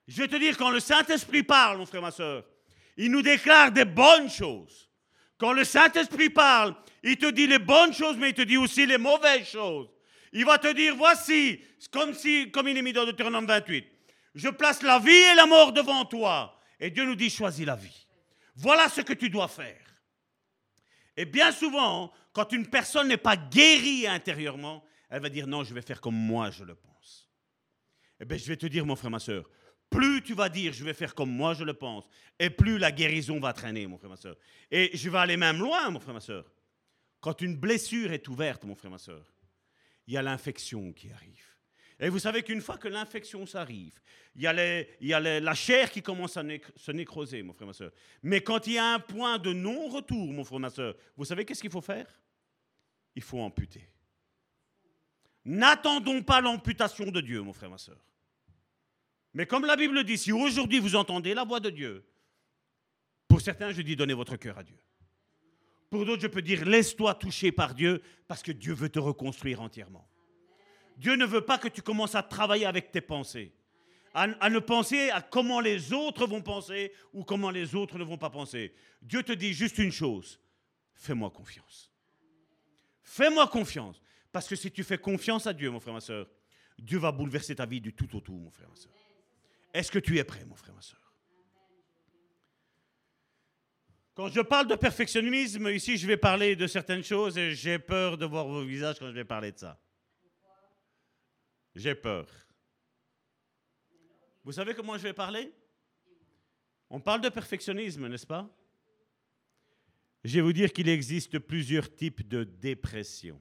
[0.09, 2.43] Je vais te dire, quand le Saint-Esprit parle, mon frère, ma soeur,
[2.97, 4.89] il nous déclare des bonnes choses.
[5.43, 8.87] Quand le Saint-Esprit parle, il te dit les bonnes choses, mais il te dit aussi
[8.87, 9.89] les mauvaises choses.
[10.33, 13.85] Il va te dire, voici, comme, si, comme il est mis dans Deutéronome 28,
[14.37, 16.57] je place la vie et la mort devant toi.
[16.79, 18.07] Et Dieu nous dit, choisis la vie.
[18.55, 19.85] Voilà ce que tu dois faire.
[21.17, 25.75] Et bien souvent, quand une personne n'est pas guérie intérieurement, elle va dire, non, je
[25.75, 27.29] vais faire comme moi je le pense.
[28.21, 29.51] Eh bien, je vais te dire, mon frère, ma soeur,
[29.93, 32.91] plus tu vas dire, je vais faire comme moi je le pense, et plus la
[32.91, 34.37] guérison va traîner, mon frère, ma soeur.
[34.71, 36.51] Et je vais aller même loin, mon frère, ma soeur.
[37.21, 39.25] Quand une blessure est ouverte, mon frère, ma soeur,
[40.09, 41.47] il y a l'infection qui arrive.
[42.01, 44.01] Et vous savez qu'une fois que l'infection s'arrive,
[44.35, 44.47] il y
[45.15, 46.43] a, la chair qui commence à
[46.75, 47.93] se nécroser, mon frère, ma soeur.
[48.23, 51.45] Mais quand il y a un point de non-retour, mon frère, ma soeur, vous savez
[51.45, 52.09] qu'est-ce qu'il faut faire?
[53.15, 53.89] Il faut amputer.
[55.45, 58.03] N'attendons pas l'amputation de Dieu, mon frère, ma soeur.
[59.35, 62.05] Mais comme la Bible dit, si aujourd'hui vous entendez la voix de Dieu,
[63.29, 64.77] Pour certains, je dis donnez votre cœur à Dieu.
[65.89, 69.63] Pour d'autres, je peux dire laisse-toi toucher par Dieu parce que Dieu veut te reconstruire
[69.63, 70.07] entièrement.
[70.99, 73.55] Dieu ne veut pas que tu commences à travailler avec tes pensées,
[74.15, 78.19] à, ne penser à comment les autres vont penser ou comment les autres ne vont
[78.19, 78.75] pas penser.
[79.01, 80.39] Dieu te dit juste une chose,
[80.95, 81.91] fais-moi confiance.
[83.03, 84.01] Fais-moi confiance.
[84.31, 86.29] Parce que si tu fais confiance à Dieu, mon frère, ma soeur,
[86.79, 88.93] Dieu va bouleverser ta vie du tout au tout, mon frère, ma soeur.
[89.73, 91.01] Est-ce que tu es prêt, mon frère, ma soeur?
[94.15, 98.19] Quand je parle de perfectionnisme, ici, je vais parler de certaines choses et j'ai peur
[98.19, 99.81] de voir vos visages quand je vais parler de ça.
[101.75, 102.27] J'ai peur.
[104.45, 105.51] Vous savez comment je vais parler?
[106.91, 108.55] On parle de perfectionnisme, n'est-ce pas?
[110.25, 113.41] Je vais vous dire qu'il existe plusieurs types de dépression.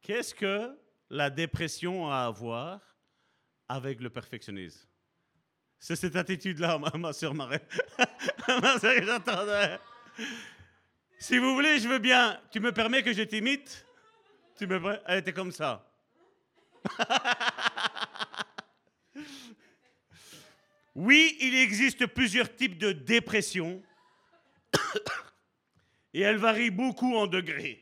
[0.00, 0.78] Qu'est-ce que
[1.10, 2.91] la dépression a à voir?
[3.68, 4.86] Avec le perfectionnisme
[5.78, 7.58] C'est cette attitude-là, ma, soeur Marie.
[8.48, 9.78] ma soeur, j'entendais.
[11.18, 12.40] Si vous voulez, je veux bien.
[12.50, 13.86] Tu me permets que je t'imite?
[14.56, 15.88] Tu me Elle était comme ça.
[20.94, 23.82] oui, il existe plusieurs types de dépression.
[26.14, 27.81] Et elles varient beaucoup en degrés.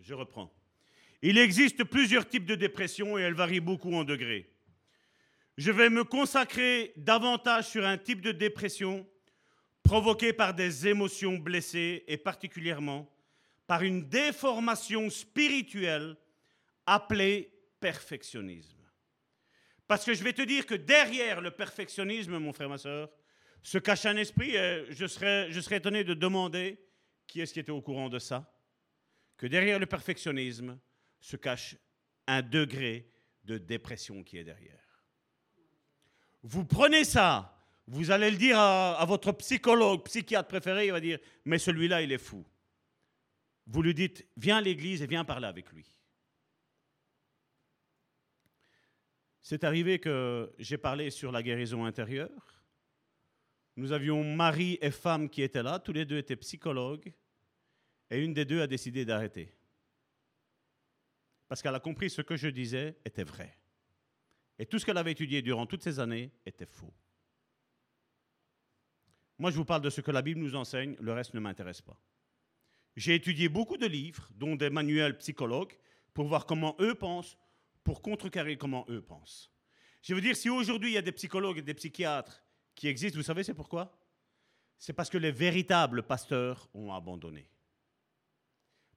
[0.00, 0.52] Je reprends.
[1.22, 4.48] Il existe plusieurs types de dépression et elles varient beaucoup en degrés.
[5.56, 9.06] Je vais me consacrer davantage sur un type de dépression
[9.82, 13.10] provoquée par des émotions blessées et particulièrement
[13.66, 16.16] par une déformation spirituelle
[16.86, 18.78] appelée perfectionnisme.
[19.88, 23.10] Parce que je vais te dire que derrière le perfectionnisme, mon frère, ma soeur,
[23.62, 24.54] se cache un esprit.
[24.54, 26.78] Et je serais, je serais étonné de demander
[27.26, 28.50] qui est-ce qui était au courant de ça
[29.38, 30.78] que derrière le perfectionnisme
[31.20, 31.76] se cache
[32.26, 33.10] un degré
[33.44, 35.04] de dépression qui est derrière.
[36.42, 41.18] Vous prenez ça, vous allez le dire à, votre psychologue, psychiatre préféré, il va dire,
[41.44, 42.44] mais celui-là, il est fou.
[43.66, 45.86] Vous lui dites, viens à l'église et viens parler avec lui.
[49.40, 52.62] C'est arrivé que j'ai parlé sur la guérison intérieure.
[53.76, 57.14] Nous avions mari et femme qui étaient là, tous les deux étaient psychologues
[58.10, 59.52] et une des deux a décidé d'arrêter.
[61.48, 63.56] Parce qu'elle a compris ce que je disais était vrai.
[64.58, 66.92] Et tout ce qu'elle avait étudié durant toutes ces années était faux.
[69.38, 71.80] Moi, je vous parle de ce que la Bible nous enseigne, le reste ne m'intéresse
[71.80, 72.00] pas.
[72.96, 75.76] J'ai étudié beaucoup de livres, dont des manuels psychologues,
[76.12, 77.38] pour voir comment eux pensent,
[77.84, 79.52] pour contrecarrer comment eux pensent.
[80.02, 82.42] Je veux dire, si aujourd'hui il y a des psychologues et des psychiatres
[82.74, 83.96] qui existent, vous savez c'est pourquoi?
[84.78, 87.48] C'est parce que les véritables pasteurs ont abandonné.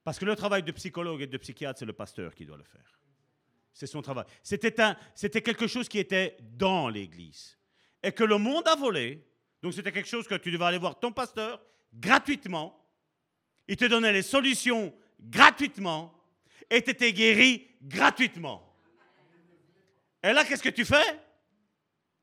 [0.04, 2.64] Parce que le travail de psychologue et de psychiatre, c'est le pasteur qui doit le
[2.64, 3.00] faire.
[3.74, 4.26] C'est son travail.
[4.44, 7.58] C'était quelque chose qui était dans l'Église.
[8.04, 9.26] Et que le monde a volé.
[9.62, 11.62] Donc c'était quelque chose que tu devais aller voir ton pasteur
[11.94, 12.78] gratuitement.
[13.68, 16.14] Il te donnait les solutions gratuitement.
[16.70, 18.68] Et tu étais guéri gratuitement.
[20.24, 21.20] Et là, qu'est-ce que tu fais?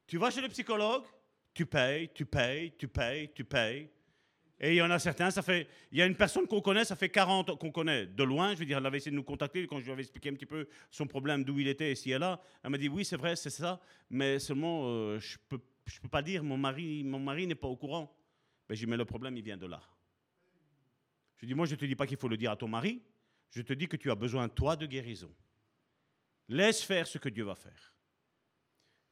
[0.07, 1.05] Tu vas chez le psychologue,
[1.53, 3.91] tu payes, tu payes, tu payes, tu payes.
[4.61, 5.68] Et il y en a certains, ça fait.
[5.92, 8.54] Il y a une personne qu'on connaît, ça fait 40 ans qu'on connaît de loin.
[8.54, 10.34] Je veux dire, elle avait essayé de nous contacter quand je lui avais expliqué un
[10.34, 12.40] petit peu son problème, d'où il était, et là.
[12.64, 13.80] Elle m'a dit oui, c'est vrai, c'est ça,
[14.11, 16.42] mais seulement euh, je peux, je peux pas dire.
[16.42, 18.12] Mon mari, mon mari n'est pas au courant.
[18.68, 19.80] Ben, j'ai dit mais le problème, il vient de là.
[21.36, 23.00] Je dis moi, je te dis pas qu'il faut le dire à ton mari.
[23.50, 25.32] Je te dis que tu as besoin toi de guérison.
[26.48, 27.94] Laisse faire ce que Dieu va faire.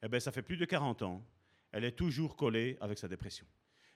[0.03, 1.25] Eh bien, ça fait plus de 40 ans.
[1.71, 3.47] Elle est toujours collée avec sa dépression.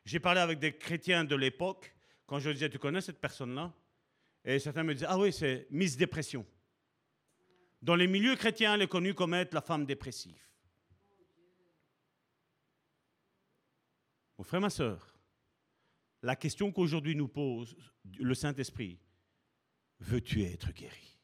[0.05, 1.93] J'ai parlé avec des chrétiens de l'époque,
[2.25, 3.73] quand je disais, tu connais cette personne-là?
[4.43, 6.45] Et certains me disaient, ah oui, c'est Miss Dépression.
[7.81, 10.41] Dans les milieux chrétiens, elle est connue comme être la femme dépressive.
[14.37, 15.15] Mon frère, ma soeur,
[16.23, 17.75] la question qu'aujourd'hui nous pose
[18.17, 18.99] le Saint-Esprit,
[19.99, 21.17] veux-tu être guéri?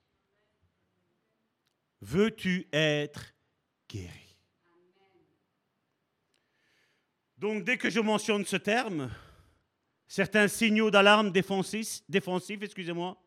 [2.02, 3.34] Veux-tu être
[3.90, 4.27] guéri?
[7.38, 9.12] Donc dès que je mentionne ce terme,
[10.08, 13.22] certains signaux d'alarme défensifs, excusez-moi,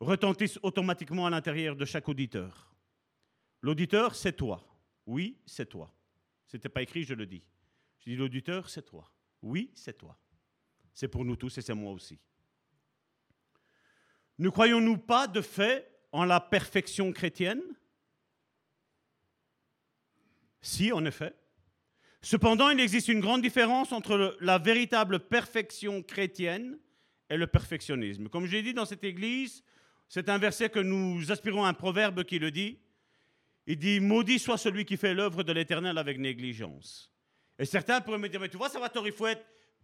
[0.00, 2.74] retentissent automatiquement à l'intérieur de chaque auditeur.
[3.62, 4.64] L'auditeur, c'est toi.
[5.06, 5.92] Oui, c'est toi.
[6.46, 7.42] Ce n'était pas écrit, je le dis.
[7.98, 9.10] Je dis l'auditeur, c'est toi.
[9.42, 10.18] Oui, c'est toi.
[10.92, 12.18] C'est pour nous tous et c'est moi aussi.
[14.38, 17.62] Ne croyons-nous pas de fait en la perfection chrétienne?
[20.60, 21.34] Si, en effet.
[22.20, 26.78] Cependant, il existe une grande différence entre la véritable perfection chrétienne
[27.30, 28.28] et le perfectionnisme.
[28.28, 29.62] Comme je l'ai dit dans cette église,
[30.08, 32.78] c'est un verset que nous aspirons à un proverbe qui le dit.
[33.66, 37.12] Il dit, maudit soit celui qui fait l'œuvre de l'Éternel avec négligence.
[37.58, 38.96] Et certains pourraient me dire, mais tu vois, ça va être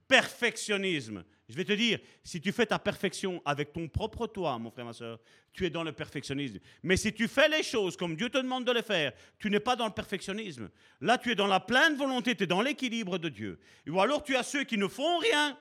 [0.08, 1.24] perfectionnisme.
[1.48, 4.86] Je vais te dire, si tu fais ta perfection avec ton propre toi, mon frère,
[4.86, 5.20] ma soeur,
[5.52, 6.58] tu es dans le perfectionnisme.
[6.82, 9.60] Mais si tu fais les choses comme Dieu te demande de les faire, tu n'es
[9.60, 10.70] pas dans le perfectionnisme.
[11.02, 13.60] Là, tu es dans la pleine volonté, tu es dans l'équilibre de Dieu.
[13.86, 15.58] Ou alors tu as ceux qui ne font rien,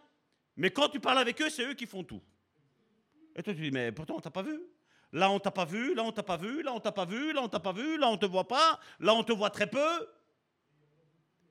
[0.56, 2.22] mais quand tu parles avec eux, c'est eux qui font tout.
[3.36, 4.62] Et toi, tu dis, mais pourtant, on t'a pas vu.
[5.12, 7.34] Là, on t'a pas vu, là, on t'a pas vu, là, on t'a pas vu,
[7.34, 9.68] là, on t'a pas vu, là, on te voit pas, là, on te voit très
[9.68, 10.08] peu.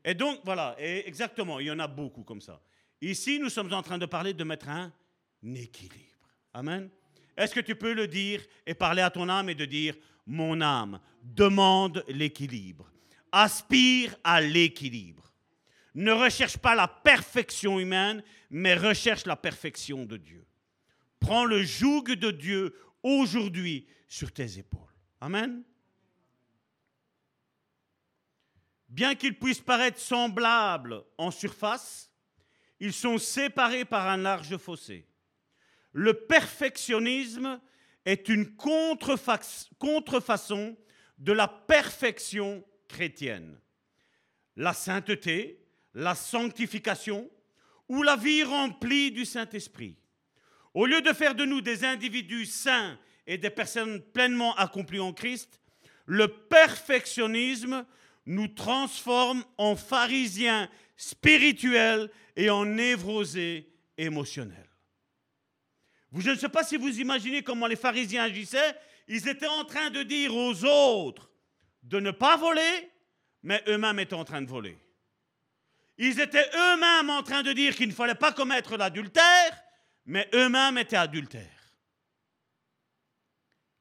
[0.05, 2.61] Et donc, voilà, et exactement, il y en a beaucoup comme ça.
[3.03, 4.92] Ici, nous sommes en train de parler de mettre un
[5.42, 6.30] équilibre.
[6.55, 6.88] Amen.
[7.36, 10.61] Est-ce que tu peux le dire et parler à ton âme et de dire, mon
[10.61, 12.88] âme demande l'équilibre,
[13.32, 15.32] aspire à l'équilibre.
[15.96, 20.46] Ne recherche pas la perfection humaine, mais recherche la perfection de Dieu.
[21.18, 22.72] Prends le joug de Dieu
[23.03, 24.80] aujourd'hui sur tes épaules.
[25.20, 25.64] Amen.
[28.88, 32.12] Bien qu'ils puissent paraître semblables en surface,
[32.83, 35.07] ils sont séparés par un large fossé.
[35.93, 37.61] Le perfectionnisme
[38.05, 40.76] est une contrefaçon
[41.16, 43.57] de la perfection chrétienne.
[44.57, 45.64] La sainteté,
[45.95, 47.30] la sanctification
[47.89, 49.97] ou la vie remplie du Saint-Esprit.
[50.74, 55.12] Au lieu de faire de nous des individus saints et des personnes pleinement accomplies en
[55.12, 55.61] Christ,
[56.07, 57.87] le perfectionnisme
[58.26, 64.68] nous transforme en pharisiens spirituels et en névrosé émotionnel.
[66.16, 68.76] je ne sais pas si vous imaginez comment les pharisiens agissaient.
[69.09, 71.30] Ils étaient en train de dire aux autres
[71.82, 72.90] de ne pas voler,
[73.43, 74.78] mais eux-mêmes étaient en train de voler.
[75.99, 79.62] Ils étaient eux-mêmes en train de dire qu'il ne fallait pas commettre l'adultère,
[80.07, 81.49] mais eux-mêmes étaient adultères.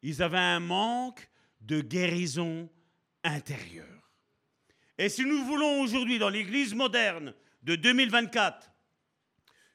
[0.01, 1.29] Ils avaient un manque
[1.61, 2.69] de guérison
[3.23, 4.00] intérieure.
[5.01, 7.33] Et si nous voulons aujourd'hui, dans l'Église moderne,
[7.63, 8.71] de 2024,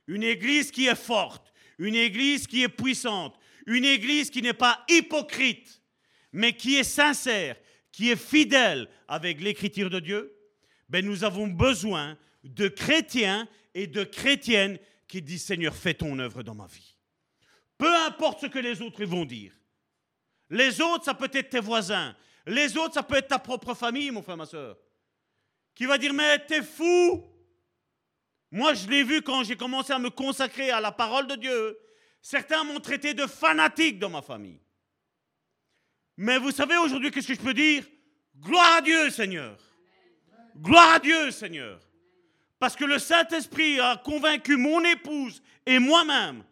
[0.07, 4.85] une église qui est forte, une église qui est puissante, une église qui n'est pas
[4.89, 5.83] hypocrite,
[6.31, 7.57] mais qui est sincère,
[7.91, 10.33] qui est fidèle avec l'écriture de Dieu,
[10.89, 16.45] ben nous avons besoin de chrétiens et de chrétiennes qui disent Seigneur, fais ton œuvre
[16.45, 16.95] dans ma vie.
[17.77, 19.55] Peu importe ce que les autres vont dire.
[20.51, 22.14] Les autres, ça peut être tes voisins.
[22.47, 24.77] Les autres, ça peut être ta propre famille, mon frère, ma soeur.
[25.77, 27.22] Qui va dire Mais t'es fou
[28.51, 31.79] moi, je l'ai vu quand j'ai commencé à me consacrer à la parole de Dieu.
[32.22, 34.61] Certains m'ont traité de fanatique dans ma famille.
[36.16, 37.85] Mais vous savez aujourd'hui, qu'est-ce que je peux dire?
[38.39, 39.59] Gloire à Dieu, Seigneur.
[40.57, 41.81] Gloire à Dieu, Seigneur.
[42.59, 46.43] Parce que le Saint-Esprit a convaincu mon épouse et moi-même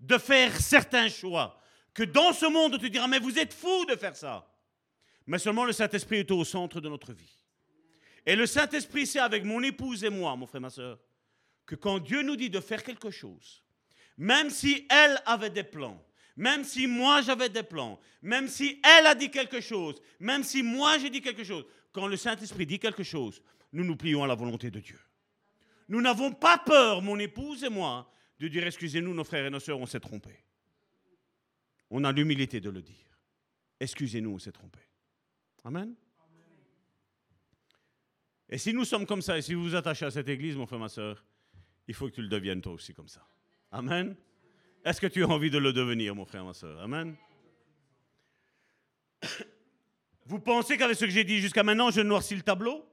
[0.00, 1.58] de faire certains choix.
[1.94, 4.46] Que dans ce monde, on te dira, mais vous êtes fous de faire ça.
[5.26, 7.43] Mais seulement le Saint-Esprit est au centre de notre vie.
[8.26, 10.98] Et le Saint-Esprit, c'est avec mon épouse et moi, mon frère, ma soeur,
[11.66, 13.62] que quand Dieu nous dit de faire quelque chose,
[14.16, 16.02] même si elle avait des plans,
[16.36, 20.62] même si moi j'avais des plans, même si elle a dit quelque chose, même si
[20.62, 24.26] moi j'ai dit quelque chose, quand le Saint-Esprit dit quelque chose, nous nous plions à
[24.26, 24.98] la volonté de Dieu.
[25.88, 29.60] Nous n'avons pas peur, mon épouse et moi, de dire excusez-nous, nos frères et nos
[29.60, 30.44] sœurs, on s'est trompés.
[31.90, 33.18] On a l'humilité de le dire.
[33.78, 34.88] Excusez-nous, on s'est trompés.
[35.64, 35.94] Amen.
[38.54, 40.64] Et si nous sommes comme ça, et si vous vous attachez à cette église, mon
[40.64, 41.24] frère, ma soeur,
[41.88, 43.26] il faut que tu le deviennes toi aussi comme ça.
[43.72, 44.14] Amen.
[44.84, 47.16] Est-ce que tu as envie de le devenir, mon frère, ma soeur Amen.
[50.26, 52.88] Vous pensez qu'avec ce que j'ai dit jusqu'à maintenant, je noircis le tableau?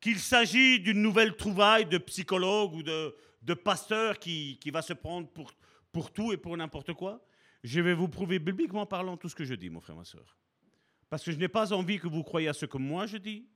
[0.00, 5.52] Qu'il s'agit d'une nouvelle trouvaille de psychologue ou de, pasteur qui, va se prendre pour,
[5.92, 7.22] pour tout et pour n'importe quoi?
[7.62, 10.38] Je vais vous prouver bibliquement parlant tout ce que je dis, mon frère, ma soeur.
[11.10, 13.46] Parce que je n'ai pas envie que vous croyiez à ce que moi je dis,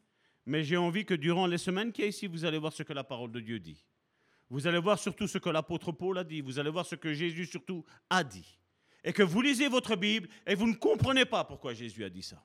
[0.48, 2.94] mais j'ai envie que durant les semaines qui a ici, vous allez voir ce que
[2.94, 3.84] la parole de Dieu dit.
[4.48, 6.40] Vous allez voir surtout ce que l'apôtre Paul a dit.
[6.40, 8.58] Vous allez voir ce que Jésus surtout a dit.
[9.04, 12.22] Et que vous lisez votre Bible et vous ne comprenez pas pourquoi Jésus a dit
[12.22, 12.42] ça.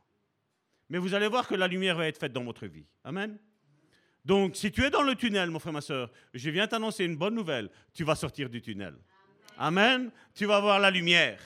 [0.89, 2.85] Mais vous allez voir que la lumière va être faite dans votre vie.
[3.05, 3.39] Amen.
[4.25, 7.15] Donc, si tu es dans le tunnel, mon frère, ma soeur, je viens t'annoncer une
[7.15, 7.69] bonne nouvelle.
[7.93, 8.95] Tu vas sortir du tunnel.
[9.57, 10.11] Amen.
[10.35, 11.39] Tu vas voir la lumière.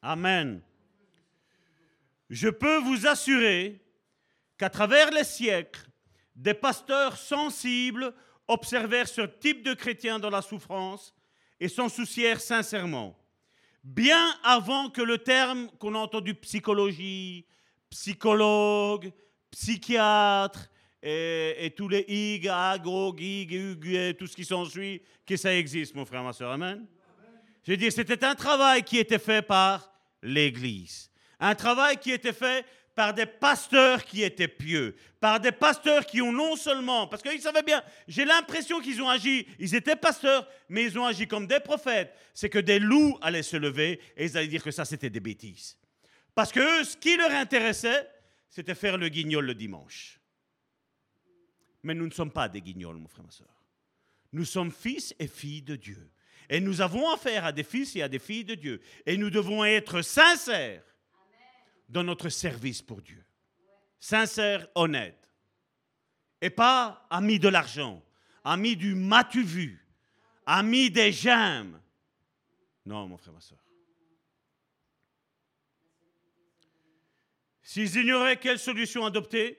[0.00, 0.62] Amen.
[2.30, 3.82] Je peux vous assurer
[4.58, 5.88] qu'à travers les siècles,
[6.34, 8.12] des pasteurs sensibles
[8.48, 11.14] observèrent ce type de chrétien dans la souffrance
[11.58, 13.18] et s'en soucièrent sincèrement.
[13.82, 17.46] Bien avant que le terme qu'on a entendu psychologie,
[17.90, 19.12] psychologue,
[19.50, 20.68] psychiatre
[21.02, 26.22] et, tous les ig, agro, gig, tout ce qui s'ensuit, que ça existe, mon frère,
[26.22, 26.50] ma soeur.
[26.50, 26.86] Amen.
[27.66, 29.92] Je dire, c'était un travail qui était fait par
[30.22, 31.10] l'Église.
[31.38, 32.64] Un travail qui était fait
[32.96, 37.42] par des pasteurs qui étaient pieux, par des pasteurs qui ont non seulement, parce qu'ils
[37.42, 41.46] savaient bien, j'ai l'impression qu'ils ont agi, ils étaient pasteurs, mais ils ont agi comme
[41.46, 42.12] des prophètes.
[42.32, 45.20] C'est que des loups allaient se lever et ils allaient dire que ça c'était des
[45.20, 45.76] bêtises.
[46.34, 48.08] Parce que eux, ce qui leur intéressait,
[48.48, 50.18] c'était faire le guignol le dimanche.
[51.82, 53.62] Mais nous ne sommes pas des guignols, mon frère, ma soeur.
[54.32, 56.10] Nous sommes fils et filles de Dieu.
[56.48, 58.80] Et nous avons affaire à des fils et à des filles de Dieu.
[59.04, 60.82] Et nous devons être sincères
[61.88, 63.24] dans notre service pour Dieu.
[63.98, 65.30] Sincère, honnête.
[66.40, 68.04] Et pas ami de l'argent,
[68.44, 69.86] ami du matu vu,
[70.44, 71.80] ami des j'aime.
[72.84, 73.58] Non, mon frère, ma soeur.
[77.62, 79.58] S'ils ignoraient quelle solution adopter,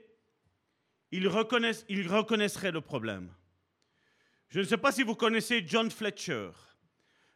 [1.12, 3.34] ils, reconnaissent, ils reconnaisseraient le problème.
[4.50, 6.52] Je ne sais pas si vous connaissez John Fletcher.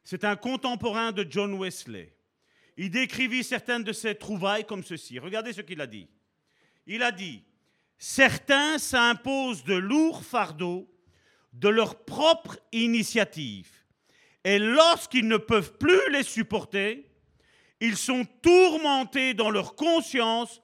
[0.03, 2.15] C'est un contemporain de John Wesley
[2.81, 5.19] il décrivit certaines de ses trouvailles comme ceci.
[5.19, 6.07] Regardez ce qu'il a dit.
[6.87, 7.43] Il a dit,
[7.99, 10.91] certains s'imposent de lourds fardeaux
[11.53, 13.69] de leur propre initiative.
[14.43, 17.07] Et lorsqu'ils ne peuvent plus les supporter,
[17.81, 20.59] ils sont tourmentés dans leur conscience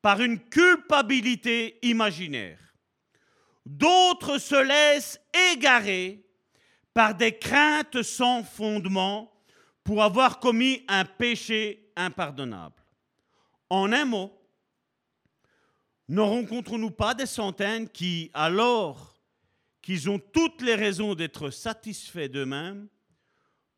[0.00, 2.60] par une culpabilité imaginaire.
[3.66, 5.20] D'autres se laissent
[5.52, 6.24] égarer
[6.94, 9.37] par des craintes sans fondement
[9.88, 12.84] pour avoir commis un péché impardonnable.
[13.70, 14.38] En un mot,
[16.08, 19.18] ne rencontrons-nous pas des centaines qui, alors
[19.80, 22.86] qu'ils ont toutes les raisons d'être satisfaits d'eux-mêmes,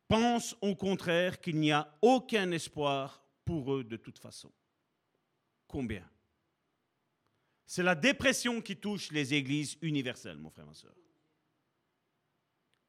[0.09, 4.51] pensent au contraire qu'il n'y a aucun espoir pour eux de toute façon
[5.65, 6.05] Combien?
[7.65, 10.93] C'est la dépression qui touche les églises universelles, mon frère, ma soeur.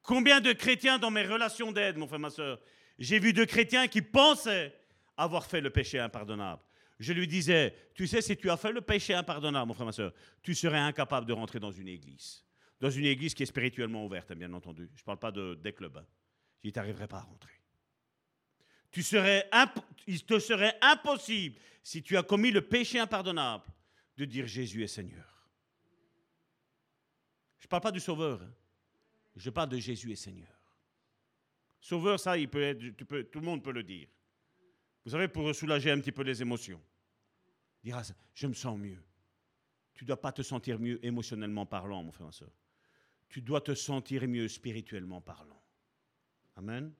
[0.02, 2.58] Combien de chrétiens dans mes relations d'aide, mon frère, ma soeur,
[2.98, 4.74] j'ai vu deux chrétiens qui pensaient
[5.16, 6.62] avoir fait le péché impardonnable.
[6.98, 9.92] Je lui disais, tu sais, si tu as fait le péché impardonnable, mon frère, ma
[9.92, 10.12] soeur,
[10.42, 12.44] tu serais incapable de rentrer dans une église.
[12.80, 14.88] Dans une église qui est spirituellement ouverte, bien entendu.
[14.94, 15.96] Je ne parle pas de, des clubs.
[15.96, 16.70] Hein.
[16.72, 17.52] T'arriverait pas à rentrer.
[18.92, 19.48] Tu serais
[20.06, 23.64] il te serait impossible, si tu as commis le péché impardonnable,
[24.16, 25.48] de dire Jésus est Seigneur.
[27.58, 28.42] Je ne parle pas du Sauveur.
[28.42, 28.52] Hein.
[29.34, 30.51] Je parle de Jésus est Seigneur.
[31.82, 34.06] Sauveur, ça, il peut être, tu peux, tout le monde peut le dire.
[35.04, 36.80] Vous savez, pour soulager un petit peu les émotions.
[37.82, 38.02] Dire, ah,
[38.32, 39.02] je me sens mieux.
[39.92, 42.52] Tu ne dois pas te sentir mieux émotionnellement parlant, mon frère, ma soeur.
[43.28, 45.60] Tu dois te sentir mieux spirituellement parlant.
[46.54, 46.94] Amen.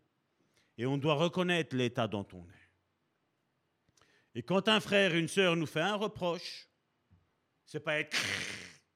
[0.77, 2.69] Et on doit reconnaître l'état dont on est.
[4.35, 6.67] Et quand un frère, une sœur nous fait un reproche,
[7.65, 8.17] c'est pas être,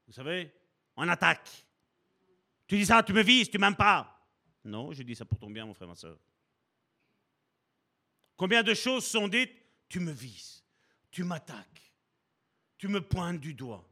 [0.08, 0.52] vous savez,
[0.96, 1.48] on attaque.
[2.66, 4.15] Tu dis ça, tu me vises, tu m'aimes pas.
[4.66, 6.18] Non, je dis ça pour ton bien, mon frère, ma soeur.
[8.36, 9.52] Combien de choses sont dites
[9.88, 10.64] Tu me vises,
[11.10, 11.92] tu m'attaques,
[12.76, 13.88] tu me pointes du doigt.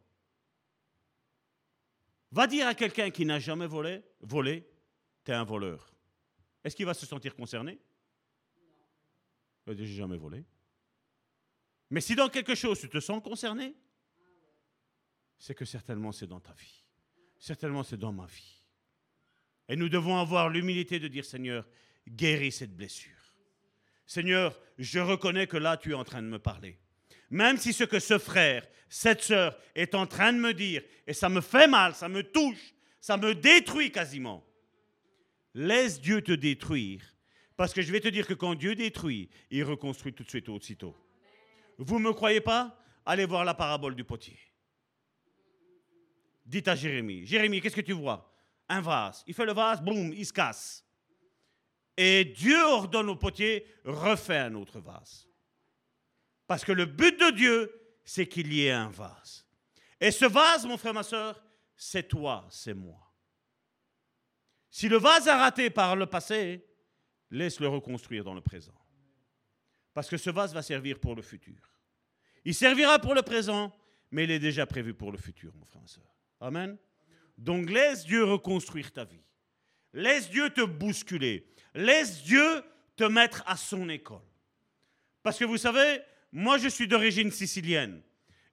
[2.33, 4.69] Va dire à quelqu'un qui n'a jamais volé, volé,
[5.25, 5.95] tu es un voleur.
[6.65, 7.79] Est-ce qu'il va se sentir concerné?
[9.69, 10.45] J'ai jamais volé.
[11.91, 13.77] Mais si dans quelque chose tu te sens concerné,
[15.39, 16.83] c'est que certainement c'est dans ta vie.
[17.39, 18.54] Certainement c'est dans ma vie.
[19.69, 21.67] Et nous devons avoir l'humilité de dire, Seigneur,
[22.09, 23.13] guéris cette blessure.
[24.07, 26.79] Seigneur, je reconnais que là, tu es en train de me parler.
[27.31, 31.15] Même si ce que ce frère, cette sœur est en train de me dire, et
[31.15, 34.47] ça me fait mal, ça me touche, ça me détruit quasiment,
[35.55, 37.03] laisse Dieu te détruire.
[37.57, 40.49] Parce que je vais te dire que quand Dieu détruit, il reconstruit tout de suite
[40.49, 40.97] aussitôt.
[41.79, 42.79] Vous ne me croyez pas?
[43.07, 44.39] Allez voir la parabole du potier.
[46.45, 48.34] Dites à Jérémie, Jérémie, qu'est-ce que tu vois?
[48.69, 49.23] Un vase.
[49.27, 50.85] Il fait le vase, boum, il se casse.
[51.97, 55.29] Et Dieu ordonne au potier, refait un autre vase.
[56.47, 59.47] Parce que le but de Dieu, c'est qu'il y ait un vase.
[60.01, 61.43] Et ce vase, mon frère, ma soeur,
[61.77, 63.01] c'est toi, c'est moi.
[64.71, 66.67] Si le vase a raté par le passé,
[67.31, 68.75] laisse-le reconstruire dans le présent.
[69.93, 71.71] Parce que ce vase va servir pour le futur.
[72.45, 73.75] Il servira pour le présent,
[74.11, 76.19] mais il est déjà prévu pour le futur, mon frère, ma soeur.
[76.41, 76.77] Amen.
[77.37, 79.23] Donc laisse Dieu reconstruire ta vie.
[79.93, 81.47] Laisse Dieu te bousculer.
[81.75, 82.63] Laisse Dieu
[82.97, 84.23] te mettre à son école.
[85.23, 86.01] Parce que vous savez,
[86.33, 88.03] moi je suis d'origine sicilienne.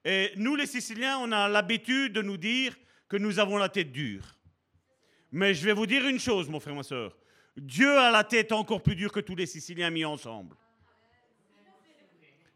[0.04, 2.76] Et nous les Siciliens, on a l'habitude de nous dire
[3.08, 4.36] que nous avons la tête dure.
[5.30, 7.16] Mais je vais vous dire une chose, mon frère, ma soeur.
[7.56, 10.56] Dieu a la tête encore plus dure que tous les Siciliens mis ensemble.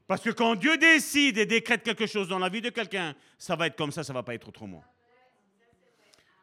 [0.06, 3.56] Parce que quand Dieu décide et décrète quelque chose dans la vie de quelqu'un, ça
[3.56, 4.84] va être comme ça, ça ne va pas être autrement.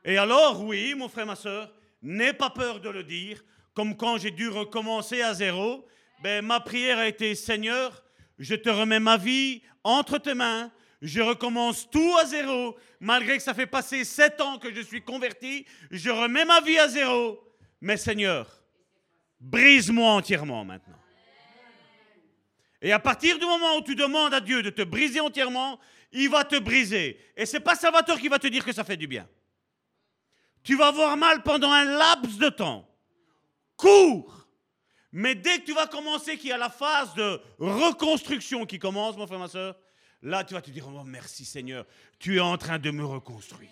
[0.05, 3.43] Et alors, oui, mon frère, ma soeur, n'aie pas peur de le dire.
[3.73, 5.85] Comme quand j'ai dû recommencer à zéro,
[6.21, 8.03] ben, ma prière a été Seigneur,
[8.37, 13.43] je te remets ma vie entre tes mains, je recommence tout à zéro, malgré que
[13.43, 17.43] ça fait passer sept ans que je suis converti, je remets ma vie à zéro.
[17.81, 18.63] Mais Seigneur,
[19.39, 20.99] brise-moi entièrement maintenant.
[22.81, 25.79] Et à partir du moment où tu demandes à Dieu de te briser entièrement,
[26.11, 27.17] il va te briser.
[27.35, 29.27] Et c'est pas Salvatore qui va te dire que ça fait du bien.
[30.63, 32.87] Tu vas avoir mal pendant un laps de temps.
[33.75, 34.47] Cours.
[35.11, 39.15] Mais dès que tu vas commencer, qu'il y a la phase de reconstruction qui commence,
[39.15, 39.75] mon frère, ma soeur,
[40.21, 41.85] là, tu vas te dire, oh merci Seigneur,
[42.17, 43.69] tu es en train de me reconstruire.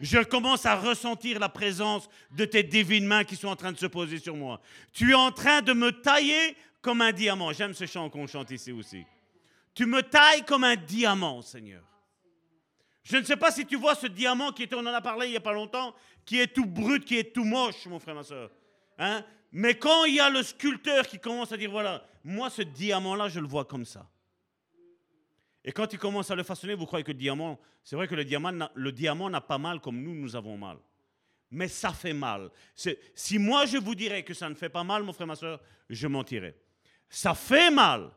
[0.00, 3.78] Je commence à ressentir la présence de tes divines mains qui sont en train de
[3.78, 4.60] se poser sur moi.
[4.92, 7.52] Tu es en train de me tailler comme un diamant.
[7.52, 9.04] J'aime ce chant qu'on chante ici aussi.
[9.74, 11.82] Tu me tailles comme un diamant, Seigneur.
[13.06, 15.28] Je ne sais pas si tu vois ce diamant qui était, on en a parlé
[15.28, 15.94] il n'y a pas longtemps,
[16.24, 18.50] qui est tout brut, qui est tout moche, mon frère, ma soeur.
[18.98, 19.24] Hein?
[19.52, 23.28] Mais quand il y a le sculpteur qui commence à dire, voilà, moi ce diamant-là,
[23.28, 24.10] je le vois comme ça.
[25.64, 28.16] Et quand il commence à le façonner, vous croyez que le diamant, c'est vrai que
[28.16, 30.78] le diamant, le diamant n'a pas mal comme nous, nous avons mal.
[31.52, 32.50] Mais ça fait mal.
[33.14, 35.60] Si moi je vous dirais que ça ne fait pas mal, mon frère, ma soeur,
[35.88, 36.56] je mentirais.
[37.08, 38.10] Ça fait mal,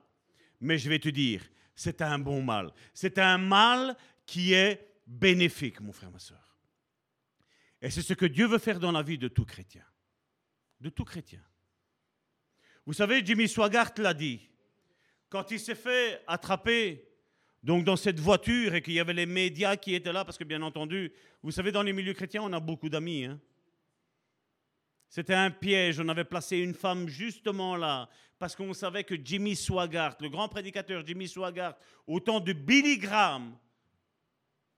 [0.59, 1.43] mais je vais te dire,
[1.75, 2.73] c'est un bon mal.
[2.91, 3.95] C'est un mal
[4.29, 6.55] qui est bénéfique, mon frère, ma soeur.
[7.81, 9.83] Et c'est ce que Dieu veut faire dans la vie de tout chrétien.
[10.79, 11.41] De tout chrétien.
[12.85, 14.47] Vous savez, Jimmy Swaggart l'a dit.
[15.29, 17.07] Quand il s'est fait attraper
[17.63, 20.43] donc dans cette voiture et qu'il y avait les médias qui étaient là, parce que
[20.43, 21.11] bien entendu,
[21.41, 23.25] vous savez, dans les milieux chrétiens, on a beaucoup d'amis.
[23.25, 23.39] Hein.
[25.09, 25.99] C'était un piège.
[25.99, 28.07] On avait placé une femme justement là,
[28.37, 31.75] parce qu'on savait que Jimmy Swaggart, le grand prédicateur Jimmy Swaggart,
[32.05, 33.57] au temps de Billy Graham,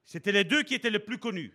[0.06, 1.54] c'était les deux qui étaient les plus connus.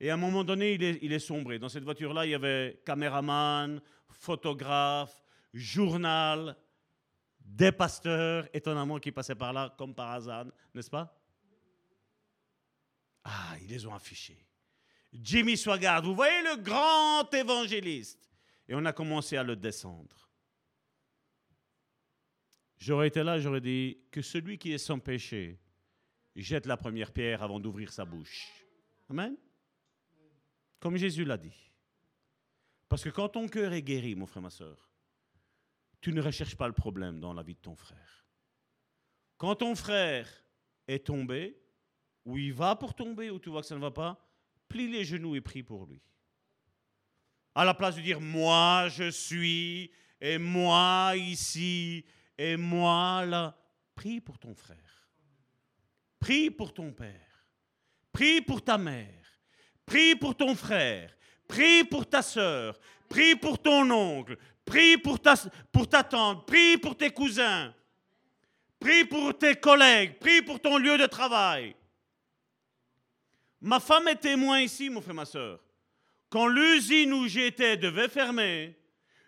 [0.00, 1.58] Et à un moment donné, il est, sombré.
[1.58, 3.80] Dans cette voiture-là, il y avait caméraman,
[4.10, 6.56] photographe, journal,
[7.40, 11.16] des pasteurs, étonnamment, qui passaient par là comme par hasard, n'est-ce pas?
[13.24, 14.44] Ah, ils les ont affichés.
[15.12, 18.30] Jimmy Swaggart, vous voyez le grand évangéliste?
[18.68, 20.28] Et on a commencé à le descendre.
[22.78, 25.58] J'aurais été là, j'aurais dit que celui qui est sans péché
[26.42, 28.50] jette la première pierre avant d'ouvrir sa bouche.
[29.08, 29.36] Amen.
[30.80, 31.72] Comme Jésus l'a dit.
[32.88, 34.90] Parce que quand ton cœur est guéri, mon frère, ma soeur,
[36.00, 38.26] tu ne recherches pas le problème dans la vie de ton frère.
[39.36, 40.28] Quand ton frère
[40.86, 41.58] est tombé,
[42.24, 44.24] ou il va pour tomber, ou tu vois que ça ne va pas,
[44.68, 46.00] plie les genoux et prie pour lui.
[47.54, 52.04] À la place de dire moi je suis, et moi ici,
[52.36, 53.56] et moi là,
[53.94, 54.93] prie pour ton frère.
[56.24, 57.44] Prie pour ton père.
[58.10, 59.26] Prie pour ta mère.
[59.84, 61.14] Prie pour ton frère.
[61.46, 62.80] Prie pour ta soeur.
[63.10, 64.38] Prie pour ton oncle.
[64.64, 65.34] Prie pour ta,
[65.70, 66.46] pour ta tante.
[66.46, 67.74] Prie pour tes cousins.
[68.80, 70.18] Prie pour tes collègues.
[70.18, 71.76] Prie pour ton lieu de travail.
[73.60, 75.60] Ma femme est témoin ici, mon frère, ma soeur.
[76.30, 78.74] Quand l'usine où j'étais devait fermer,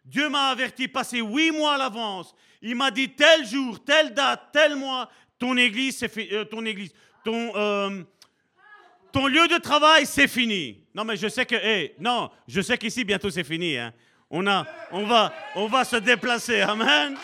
[0.03, 2.35] Dieu m'a averti, passé huit mois à l'avance.
[2.63, 6.93] Il m'a dit tel jour, telle date, tel mois, ton église, c'est euh, ton église,
[7.25, 8.03] ton, euh,
[9.13, 10.85] ton lieu de travail, c'est fini.
[10.95, 13.77] Non, mais je sais que, non, je sais qu'ici bientôt c'est fini.
[13.77, 13.93] Hein.
[14.31, 16.61] On a, on va, on va se déplacer.
[16.63, 17.17] Amen.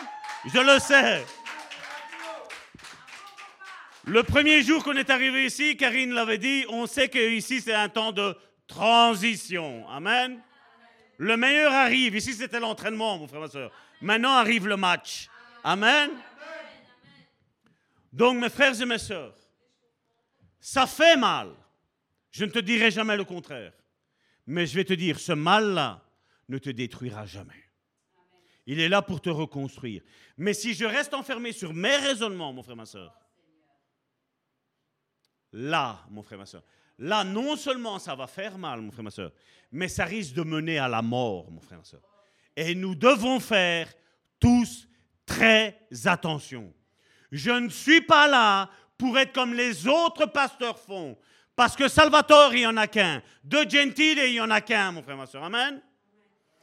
[0.45, 1.25] Je le sais.
[4.05, 7.73] Le premier jour qu'on est arrivé ici, Karine l'avait dit, on sait que ici c'est
[7.73, 8.35] un temps de
[8.67, 9.87] transition.
[9.89, 10.41] Amen.
[11.17, 12.15] Le meilleur arrive.
[12.15, 13.71] Ici c'était l'entraînement, mon frère, ma soeur.
[14.01, 15.29] Maintenant arrive le match.
[15.63, 16.11] Amen.
[18.13, 19.35] Donc mes frères et mes soeurs,
[20.59, 21.51] ça fait mal.
[22.31, 23.73] Je ne te dirai jamais le contraire.
[24.45, 26.01] Mais je vais te dire, ce mal-là
[26.47, 27.53] ne te détruira jamais.
[28.65, 30.03] Il est là pour te reconstruire.
[30.37, 33.19] Mais si je reste enfermé sur mes raisonnements, mon frère, ma soeur,
[35.51, 36.63] là, mon frère, ma soeur,
[36.99, 39.31] là, non seulement ça va faire mal, mon frère, ma soeur,
[39.71, 42.01] mais ça risque de mener à la mort, mon frère, ma soeur.
[42.55, 43.91] Et nous devons faire
[44.39, 44.87] tous
[45.25, 46.73] très attention.
[47.33, 51.17] Je ne suis pas là pour être comme les autres pasteurs font.
[51.55, 53.23] Parce que Salvatore, il n'y en a qu'un.
[53.43, 55.43] De Gentile, il n'y en a qu'un, mon frère, ma soeur.
[55.43, 55.81] Amen.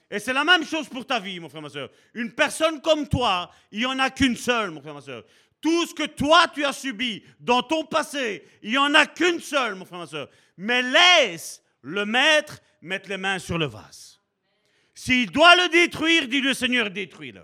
[0.09, 1.91] Et c'est la même chose pour ta vie, mon frère, ma soeur.
[2.14, 5.25] Une personne comme toi, il n'y en a qu'une seule, mon frère, ma soeur.
[5.61, 9.41] Tout ce que toi tu as subi dans ton passé, il n'y en a qu'une
[9.41, 10.29] seule, mon frère, ma soeur.
[10.57, 14.21] Mais laisse le maître mettre les mains sur le vase.
[14.95, 17.43] S'il doit le détruire, dis le Seigneur, détruis-le.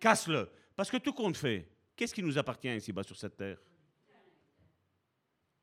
[0.00, 0.50] Casse-le.
[0.74, 1.68] Parce que tout compte fait,
[2.02, 3.58] qu'est-ce qui nous appartient ici-bas sur cette terre?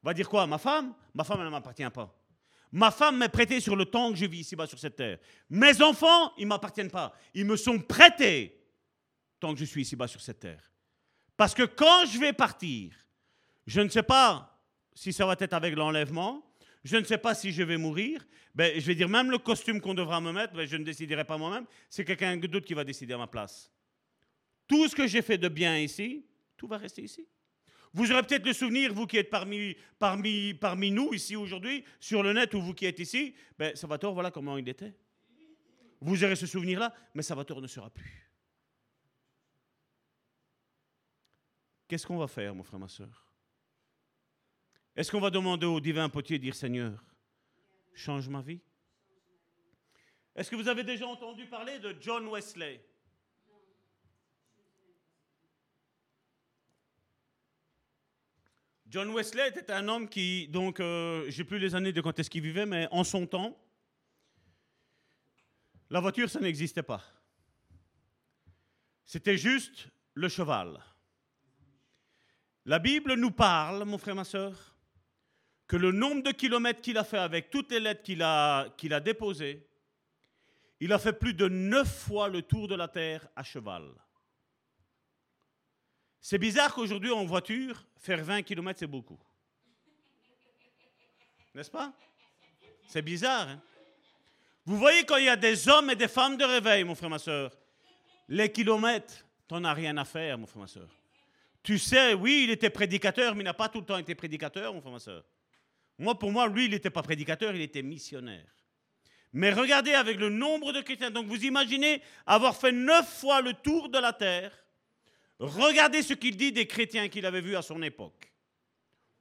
[0.02, 0.48] Va dire quoi?
[0.48, 0.96] Ma femme?
[1.14, 2.18] Ma femme, elle ne m'appartient pas.
[2.72, 5.18] Ma femme m'est prêtée sur le temps que je vis ici-bas sur cette terre.
[5.50, 7.14] Mes enfants, ils ne m'appartiennent pas.
[7.34, 8.58] Ils me sont prêtés
[9.38, 10.72] tant que je suis ici-bas sur cette terre.
[11.36, 12.94] Parce que quand je vais partir,
[13.68, 14.58] je ne sais pas
[14.94, 16.50] si ça va être avec l'enlèvement,
[16.86, 18.26] je ne sais pas si je vais mourir.
[18.56, 21.26] Ben, je vais dire, même le costume qu'on devra me mettre, ben, je ne déciderai
[21.26, 21.66] pas moi-même.
[21.90, 23.70] C'est quelqu'un d'autre qui va décider à ma place.
[24.70, 26.24] Tout ce que j'ai fait de bien ici,
[26.60, 27.28] tout va rester ici.
[27.94, 29.76] Vous aurez peut-être le souvenir, vous qui êtes parmi,
[30.92, 34.58] nous ici aujourd'hui, sur le net, ou vous qui êtes ici, ben, Salvatore, voilà comment
[34.58, 34.94] il était.
[36.02, 38.30] Vous aurez ce souvenir-là, mais Salvatore ne sera plus.
[41.88, 43.26] Qu'est-ce qu'on va faire, mon frère, ma soeur
[44.96, 47.02] est-ce qu'on va demander au divin potier, dire Seigneur,
[47.94, 48.60] change ma vie?
[50.36, 52.84] Est-ce que vous avez déjà entendu parler de John Wesley?
[58.90, 62.30] John Wesley était un homme qui, donc, euh, j'ai plus les années de quand est-ce
[62.30, 63.56] qu'il vivait, mais en son temps,
[65.92, 67.04] la voiture, ça n'existait pas.
[69.06, 70.84] C'était juste le cheval.
[72.66, 74.76] La Bible nous parle, mon frère, ma soeur,
[75.68, 78.94] que le nombre de kilomètres qu'il a fait avec toutes les lettres qu'il a, qu'il
[78.94, 79.68] a déposées,
[80.80, 83.84] il a fait plus de neuf fois le tour de la Terre à cheval.
[86.22, 89.20] C'est bizarre qu'aujourd'hui, en voiture, faire 20 km, c'est beaucoup.
[91.56, 91.94] N'est-ce pas?
[92.88, 93.48] C'est bizarre.
[93.48, 93.62] Hein?
[94.66, 97.10] Vous voyez, quand il y a des hommes et des femmes de réveil, mon frère,
[97.10, 97.52] ma soeur,
[98.28, 100.90] les kilomètres, t'en as rien à faire, mon frère, ma soeur.
[101.64, 104.74] Tu sais, oui, il était prédicateur, mais il n'a pas tout le temps été prédicateur,
[104.74, 105.24] mon frère, ma soeur.
[105.98, 108.46] Moi, pour moi, lui, il n'était pas prédicateur, il était missionnaire.
[109.34, 111.12] Mais regardez avec le nombre de chrétiens.
[111.12, 114.52] Donc vous imaginez avoir fait neuf fois le tour de la terre.
[115.40, 118.32] Regardez ce qu'il dit des chrétiens qu'il avait vus à son époque.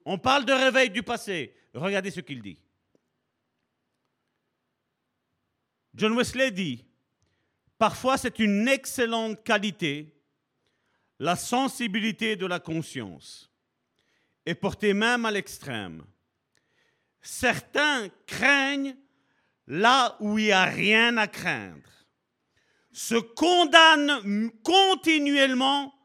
[0.05, 1.55] On parle de réveil du passé.
[1.75, 2.59] Regardez ce qu'il dit.
[5.95, 6.85] John Wesley dit,
[7.77, 10.15] parfois c'est une excellente qualité,
[11.19, 13.51] la sensibilité de la conscience,
[14.47, 16.05] et portée même à l'extrême
[17.21, 18.97] Certains craignent
[19.67, 21.91] là où il n'y a rien à craindre,
[22.93, 25.98] se condamnent continuellement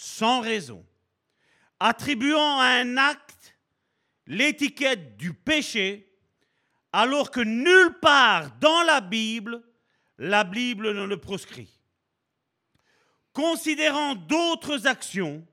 [0.00, 0.82] sans raison,
[1.78, 3.54] attribuant à un acte
[4.26, 6.10] l'étiquette du péché,
[6.90, 9.62] alors que nulle part dans la Bible,
[10.16, 11.82] la Bible ne le proscrit.
[13.34, 15.46] Considérant d'autres actions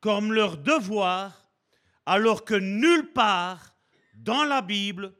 [0.00, 1.46] comme leur devoir,
[2.06, 3.74] alors que nulle part
[4.14, 5.12] dans la Bible,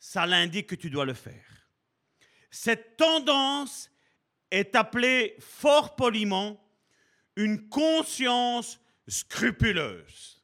[0.00, 1.68] ça l'indique que tu dois le faire.
[2.50, 3.92] Cette tendance
[4.50, 6.61] est appelée fort poliment
[7.36, 10.42] une conscience scrupuleuse.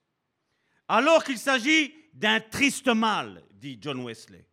[0.89, 4.47] Alors qu'il s'agit d'un triste mal, dit John Wesley.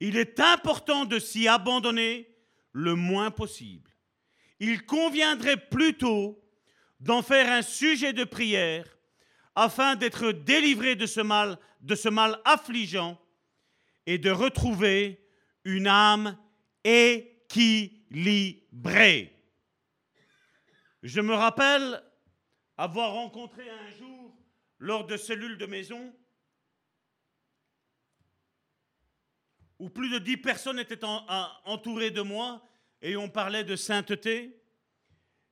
[0.00, 2.28] Il est important de s'y abandonner
[2.72, 3.90] le moins possible.
[4.58, 6.42] Il conviendrait plutôt
[7.00, 8.86] d'en faire un sujet de prière
[9.54, 11.58] afin d'être délivré de ce mal,
[12.44, 13.20] affligeant
[14.06, 15.24] et de retrouver
[15.64, 16.36] une âme
[16.84, 17.72] équilibrée.
[21.02, 22.02] Je me rappelle
[22.76, 24.36] avoir rencontré un jour,
[24.78, 26.14] lors de cellules de maison,
[29.78, 32.62] où plus de dix personnes étaient entourées de moi
[33.00, 34.58] et on parlait de sainteté.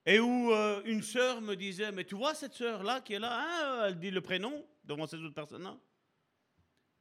[0.07, 3.44] Et où euh, une sœur me disait, mais tu vois cette sœur-là qui est là,
[3.44, 5.78] hein, elle dit le prénom devant ces autres personnes-là.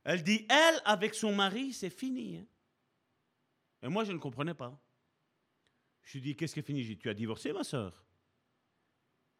[0.04, 2.38] Elle dit, elle, avec son mari, c'est fini.
[2.38, 2.46] Hein.
[3.84, 4.78] Et moi, je ne comprenais pas.
[6.04, 6.84] Je lui dis, qu'est-ce qui est fini?
[6.84, 8.09] Dit, tu as divorcé, ma sœur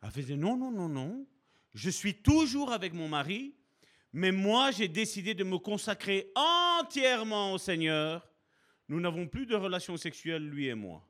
[0.02, 1.28] Elle faisait, non, non, non, non.
[1.74, 3.56] Je suis toujours avec mon mari,
[4.14, 8.28] mais moi, j'ai décidé de me consacrer entièrement au Seigneur.
[8.88, 11.06] Nous n'avons plus de relations sexuelles, lui et moi.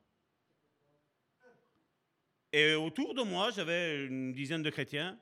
[2.52, 5.18] Et autour de moi, j'avais une dizaine de chrétiens.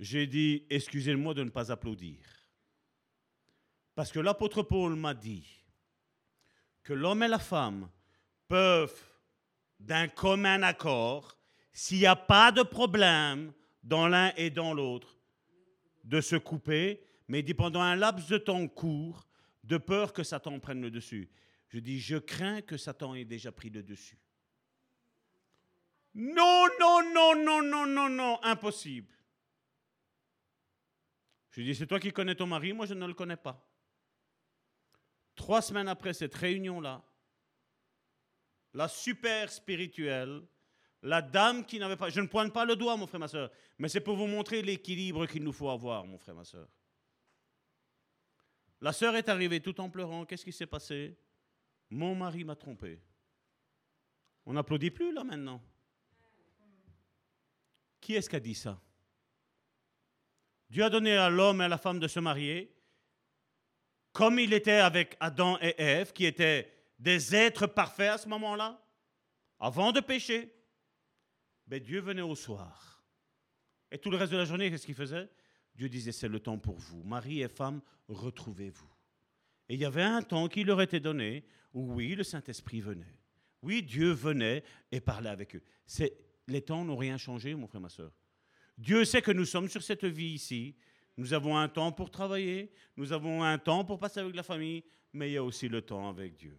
[0.00, 2.18] J'ai dit, excusez-moi de ne pas applaudir.
[3.94, 5.46] Parce que l'apôtre Paul m'a dit
[6.82, 7.88] que l'homme et la femme
[8.48, 9.10] peuvent,
[9.80, 11.38] d'un commun accord,
[11.72, 15.18] s'il n'y a pas de problème dans l'un et dans l'autre,
[16.04, 19.26] de se couper, mais pendant un laps de temps court,
[19.62, 21.30] de peur que Satan prenne le dessus.
[21.68, 24.18] Je dis, je crains que Satan ait déjà pris le dessus.
[26.14, 29.12] Non, non, non, non, non, non, non, impossible.
[31.50, 33.64] Je dis, c'est toi qui connais ton mari, moi je ne le connais pas.
[35.34, 37.02] Trois semaines après cette réunion-là,
[38.74, 40.42] la super spirituelle,
[41.02, 42.10] la dame qui n'avait pas...
[42.10, 44.62] Je ne pointe pas le doigt, mon frère, ma soeur, mais c'est pour vous montrer
[44.62, 46.68] l'équilibre qu'il nous faut avoir, mon frère, ma soeur.
[48.80, 50.26] La sœur est arrivée tout en pleurant.
[50.26, 51.16] Qu'est-ce qui s'est passé?
[51.88, 53.00] Mon mari m'a trompé.
[54.44, 55.62] On n'applaudit plus là maintenant.
[58.00, 58.78] Qui est-ce qui a dit ça?
[60.68, 62.74] Dieu a donné à l'homme et à la femme de se marier,
[64.12, 66.73] comme il était avec Adam et Ève, qui étaient
[67.04, 68.82] des êtres parfaits à ce moment-là,
[69.60, 70.50] avant de pécher.
[71.66, 73.04] Mais Dieu venait au soir.
[73.90, 75.28] Et tout le reste de la journée, qu'est-ce qu'il faisait?
[75.74, 77.02] Dieu disait, c'est le temps pour vous.
[77.02, 78.88] Marie et femme, retrouvez-vous.
[79.68, 81.44] Et il y avait un temps qui leur était donné
[81.74, 83.18] où, oui, le Saint-Esprit venait.
[83.60, 85.62] Oui, Dieu venait et parlait avec eux.
[86.48, 88.12] les temps n'ont rien changé, mon frère, ma soeur.
[88.78, 90.74] Dieu sait que nous sommes sur cette vie ici.
[91.18, 94.84] Nous avons un temps pour travailler, nous avons un temps pour passer avec la famille,
[95.12, 96.58] mais il y a aussi le temps avec Dieu.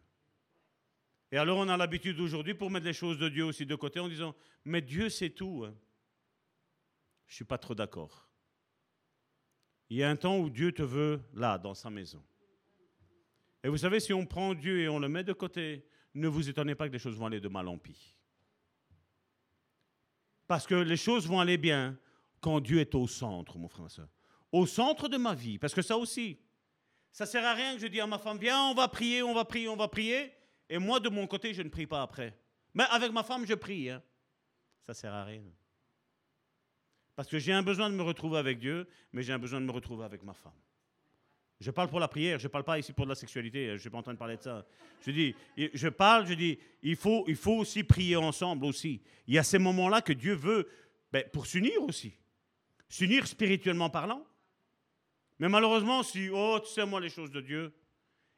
[1.32, 4.00] Et alors on a l'habitude aujourd'hui pour mettre les choses de Dieu aussi de côté
[4.00, 5.64] en disant, mais Dieu c'est tout.
[5.66, 5.76] Hein.
[7.28, 8.30] Je ne suis pas trop d'accord.
[9.90, 12.24] Il y a un temps où Dieu te veut là, dans sa maison.
[13.64, 16.50] Et vous savez, si on prend Dieu et on le met de côté, ne vous
[16.50, 18.16] étonnez pas que les choses vont aller de mal en pis.
[20.48, 21.98] Parce que les choses vont aller bien
[22.40, 24.08] quand Dieu est au centre, mon frère, ma soeur.
[24.52, 25.58] Au centre de ma vie.
[25.58, 26.40] Parce que ça aussi,
[27.12, 29.24] ça ne sert à rien que je dise à ma femme, viens, on va prier,
[29.24, 30.32] on va prier, on va prier.
[30.70, 32.38] Et moi, de mon côté, je ne prie pas après.
[32.74, 33.90] Mais avec ma femme, je prie.
[33.90, 34.02] Hein.
[34.86, 35.42] Ça ne sert à rien.
[37.16, 39.66] Parce que j'ai un besoin de me retrouver avec Dieu, mais j'ai un besoin de
[39.66, 40.52] me retrouver avec ma femme.
[41.62, 43.78] Je parle pour la prière, je ne parle pas ici pour la sexualité, je ne
[43.78, 44.66] suis pas en train de parler de ça.
[45.06, 49.02] Je dis, je parle, je dis, il faut, il faut aussi prier ensemble aussi.
[49.26, 50.68] Il y a ces moments-là que Dieu veut
[51.14, 52.14] ben, pour s'unir aussi.
[52.90, 54.26] S'unir spirituellement parlant.
[55.40, 57.74] Mais malheureusement, si, oh, tu sais, moi, les choses de Dieu,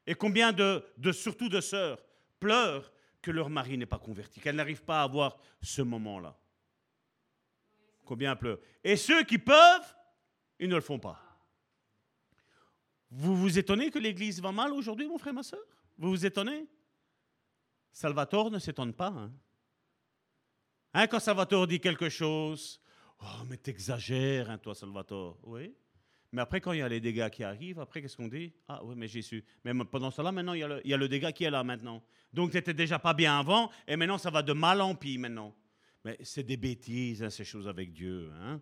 [0.05, 1.99] et combien de, de surtout de sœurs
[2.39, 6.37] pleurent que leur mari n'est pas converti, qu'elles n'arrivent pas à avoir ce moment-là.
[8.05, 8.59] Combien pleurent?
[8.83, 9.95] Et ceux qui peuvent,
[10.59, 11.21] ils ne le font pas.
[13.09, 15.63] Vous vous étonnez que l'Église va mal aujourd'hui, mon frère, ma soeur
[15.97, 16.67] Vous vous étonnez?
[17.91, 19.07] Salvatore ne s'étonne pas.
[19.07, 19.31] Hein?
[20.93, 21.07] hein?
[21.07, 22.79] quand Salvatore dit quelque chose,
[23.21, 25.39] oh, mais t'exagères, hein, toi, Salvatore.
[25.43, 25.73] Oui.
[26.31, 28.53] Mais après, quand il y a les dégâts qui arrivent, après, qu'est-ce qu'on dit?
[28.67, 29.43] Ah oui, mais Jésus.
[29.63, 31.51] Mais pendant cela, maintenant, il y, a le, il y a le dégât qui est
[31.51, 32.03] là maintenant.
[32.33, 35.17] Donc, tu n'étais déjà pas bien avant, et maintenant, ça va de mal en pis
[35.17, 35.55] maintenant.
[36.03, 38.31] Mais c'est des bêtises, hein, ces choses avec Dieu.
[38.41, 38.61] Hein?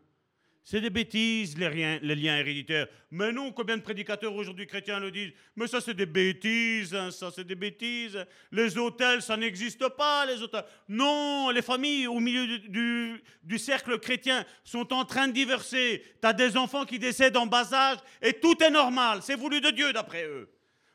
[0.68, 2.88] C'est des bêtises, les, liens héréditaires.
[3.12, 5.32] Mais non, combien de prédicateurs aujourd'hui chrétiens le disent?
[5.56, 8.18] Mais ça, c'est des bêtises, hein, ça, c'est des bêtises.
[8.52, 10.66] Les hôtels, ça n'existe pas, les hôtels.
[10.90, 16.04] Non, les familles au milieu du, du cercle chrétien sont en train de divorcer.
[16.20, 19.20] Tu as des enfants qui décèdent en bas âge et tout est normal.
[19.22, 20.50] C'est voulu de Dieu, d'après eux.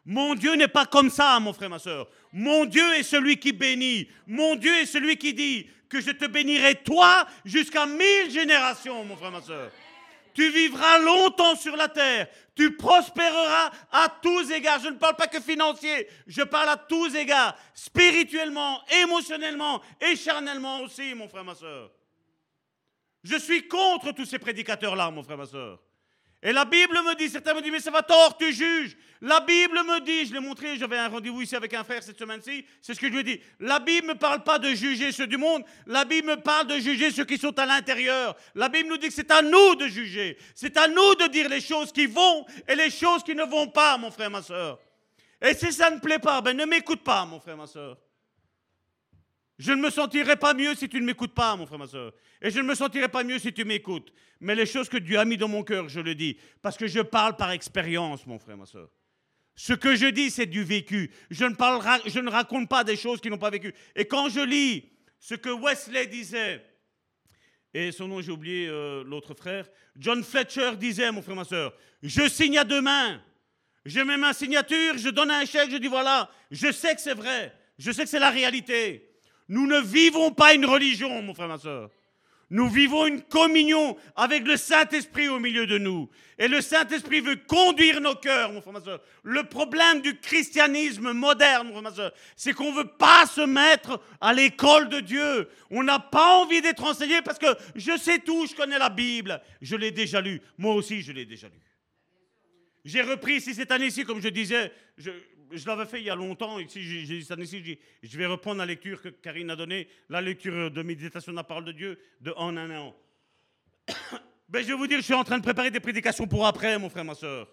[0.04, 2.08] Mon Dieu n'est pas comme ça, mon frère, ma soeur.
[2.32, 4.08] Mon Dieu est celui qui bénit.
[4.26, 9.16] Mon Dieu est celui qui dit que je te bénirai toi jusqu'à mille générations, mon
[9.16, 9.70] frère, ma soeur.
[10.32, 12.28] Tu vivras longtemps sur la terre.
[12.54, 14.78] Tu prospéreras à tous égards.
[14.80, 17.58] Je ne parle pas que financier, je parle à tous égards.
[17.74, 21.90] Spirituellement, émotionnellement et charnellement aussi, mon frère, ma soeur.
[23.24, 25.80] Je suis contre tous ces prédicateurs-là, mon frère, ma soeur.
[26.42, 28.96] Et la Bible me dit, certains me disent, mais ça va tort, tu juges.
[29.22, 32.18] La Bible me dit, je l'ai montré, j'avais un rendez-vous ici avec un frère cette
[32.18, 33.40] semaine-ci, c'est ce que je lui ai dit.
[33.58, 36.78] La Bible ne parle pas de juger ceux du monde, la Bible me parle de
[36.78, 38.34] juger ceux qui sont à l'intérieur.
[38.54, 41.50] La Bible nous dit que c'est à nous de juger, c'est à nous de dire
[41.50, 44.78] les choses qui vont et les choses qui ne vont pas, mon frère, ma soeur.
[45.42, 47.98] Et si ça ne plaît pas, ben ne m'écoute pas, mon frère, ma soeur.
[49.58, 52.14] Je ne me sentirai pas mieux si tu ne m'écoutes pas, mon frère, ma soeur.
[52.40, 54.14] Et je ne me sentirai pas mieux si tu m'écoutes.
[54.40, 56.38] Mais les choses que Dieu a mis dans mon cœur, je le dis.
[56.62, 58.88] Parce que je parle par expérience, mon frère, ma soeur.
[59.62, 61.10] Ce que je dis, c'est du vécu.
[61.28, 63.74] Je ne, raconte pas des choses qui n'ont pas vécu.
[63.94, 66.64] Et quand je lis ce que Wesley disait,
[67.74, 71.74] et son nom, j'ai oublié euh, l'autre frère, John Fletcher disait, mon frère, ma soeur,
[72.02, 73.20] je signe à deux mains.
[73.84, 77.12] Je mets ma signature, je donne un chèque, je dis voilà, je sais que c'est
[77.12, 77.54] vrai.
[77.78, 79.10] Je sais que c'est la réalité.
[79.46, 81.90] Nous ne vivons pas une religion, mon frère, ma soeur.
[82.50, 86.10] Nous vivons une communion avec le Saint-Esprit au milieu de nous.
[86.36, 89.00] Et le Saint-Esprit veut conduire nos cœurs, mon frère, ma soeur.
[89.22, 93.42] Le problème du christianisme moderne, mon frère, ma soeur, c'est qu'on ne veut pas se
[93.42, 95.48] mettre à l'école de Dieu.
[95.70, 97.46] On n'a pas envie d'être enseigné parce que
[97.76, 99.40] je sais tout, je connais la Bible.
[99.60, 100.42] Je l'ai déjà lu.
[100.58, 101.60] Moi aussi, je l'ai déjà lu.
[102.84, 104.72] J'ai repris ici cette année-ci, comme je disais,
[105.52, 106.58] je l'avais fait il y a longtemps.
[106.58, 110.70] Ici, j'ai cette année-ci, je vais reprendre la lecture que Karine a donnée, la lecture
[110.70, 112.96] de méditation de la parole de Dieu de en un an.
[114.48, 116.78] ben, je vais vous dire, je suis en train de préparer des prédications pour après,
[116.78, 117.48] mon frère, ma soeur.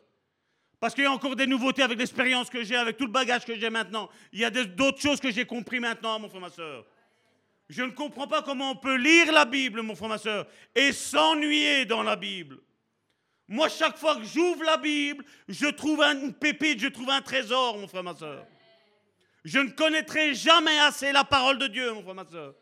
[0.80, 3.46] Parce qu'il y a encore des nouveautés avec l'expérience que j'ai, avec tout le bagage
[3.46, 4.10] que j'ai maintenant.
[4.32, 6.86] Il y a d'autres choses que j'ai compris maintenant, mon frère, ma soeur.
[7.70, 10.92] Je ne comprends pas comment on peut lire la Bible, mon frère, ma soeur, et
[10.94, 12.60] s'ennuyer dans la Bible.
[13.50, 17.78] Moi, chaque fois que j'ouvre la Bible, je trouve une pépite, je trouve un trésor,
[17.78, 18.46] mon frère, ma soeur.
[19.46, 22.54] Je ne connaîtrai jamais assez la parole de Dieu, mon frère, ma soeur.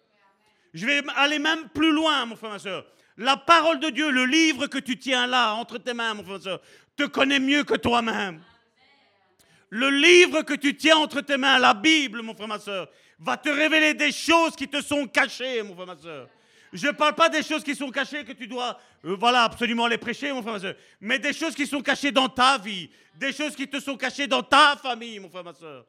[0.74, 2.86] Je vais aller même plus loin, mon frère, ma soeur.
[3.18, 6.36] La parole de Dieu, le livre que tu tiens là, entre tes mains, mon frère,
[6.36, 6.62] ma soeur,
[6.96, 8.44] te connaît mieux que toi-même.
[9.70, 13.38] Le livre que tu tiens entre tes mains, la Bible, mon frère, ma soeur, va
[13.38, 16.30] te révéler des choses qui te sont cachées, mon frère, ma soeur.
[16.74, 19.88] Je ne parle pas des choses qui sont cachées que tu dois, euh, voilà, absolument
[19.88, 20.76] les prêcher, mon frère, ma soeur.
[21.00, 24.28] Mais des choses qui sont cachées dans ta vie, des choses qui te sont cachées
[24.28, 25.86] dans ta famille, mon frère, ma soeur.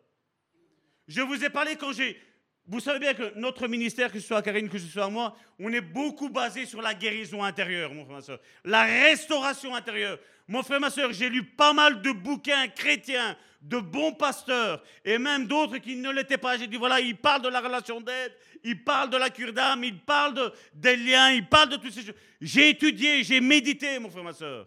[1.08, 2.20] Je vous ai parlé quand j'ai.
[2.68, 5.08] Vous savez bien que notre ministère, que ce soit à Karine, que ce soit à
[5.08, 8.40] moi, on est beaucoup basé sur la guérison intérieure, mon frère, ma soeur.
[8.64, 10.18] La restauration intérieure.
[10.48, 15.16] Mon frère, ma soeur, j'ai lu pas mal de bouquins chrétiens, de bons pasteurs, et
[15.18, 16.56] même d'autres qui ne l'étaient pas.
[16.56, 18.32] J'ai dit, voilà, ils parlent de la relation d'aide,
[18.64, 21.92] ils parlent de la cure d'âme, ils parlent de, des liens, ils parlent de toutes
[21.92, 22.14] ces choses.
[22.40, 24.66] J'ai étudié, j'ai médité, mon frère, ma soeur.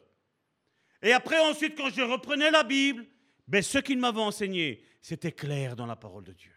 [1.01, 3.05] Et après, ensuite, quand je reprenais la Bible,
[3.47, 6.51] ben, ce qu'ils m'avaient enseigné, c'était clair dans la parole de Dieu.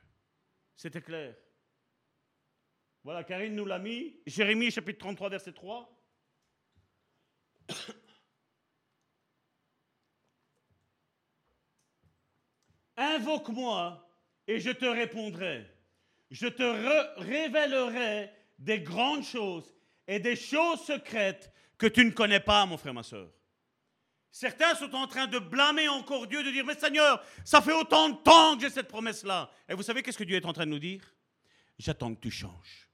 [0.83, 1.37] C'était clair.
[3.05, 4.21] Voilà, Karine nous l'a mis.
[4.27, 5.89] Jérémie chapitre 33, verset 3.
[12.97, 14.11] Invoque-moi
[14.49, 15.65] et je te répondrai.
[16.33, 16.65] Je te
[17.21, 19.73] révélerai des grandes choses
[20.09, 23.31] et des choses secrètes que tu ne connais pas, mon frère, ma soeur.
[24.35, 28.09] Certains sont en train de blâmer encore Dieu, de dire, mais Seigneur, ça fait autant
[28.09, 29.51] de temps que j'ai cette promesse-là.
[29.69, 31.03] Et vous savez qu'est-ce que Dieu est en train de nous dire?
[31.79, 32.89] J'attends que tu changes.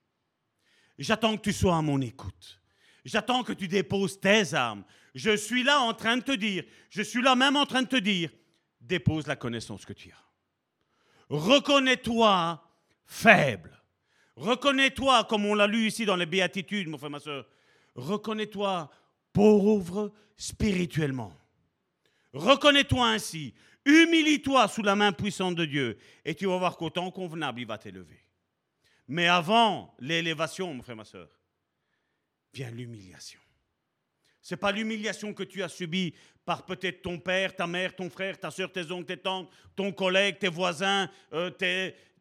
[0.98, 2.60] J'attends que tu sois à mon écoute.
[3.04, 4.82] J'attends que tu déposes tes armes.
[5.14, 7.88] Je suis là en train de te dire, je suis là même en train de
[7.88, 8.30] te dire,
[8.80, 10.24] dépose la connaissance que tu as.
[11.28, 12.60] Reconnais-toi
[13.06, 13.80] faible.
[14.34, 17.46] Reconnais-toi, comme on l'a lu ici dans les béatitudes, mon frère, ma soeur.
[17.94, 18.90] Reconnais-toi
[19.32, 21.32] pauvre spirituellement.
[22.32, 23.54] Reconnais-toi ainsi.
[23.84, 27.66] Humilie-toi sous la main puissante de Dieu et tu vas voir qu'au temps convenable, il
[27.66, 28.20] va t'élever.
[29.08, 31.28] Mais avant l'élévation, mon frère, ma soeur,
[32.52, 33.40] vient l'humiliation.
[34.42, 36.14] Ce n'est pas l'humiliation que tu as subie
[36.44, 39.92] par peut-être ton père, ta mère, ton frère, ta soeur, tes oncles, tes tantes, ton
[39.92, 41.50] collègue, tes voisins, euh,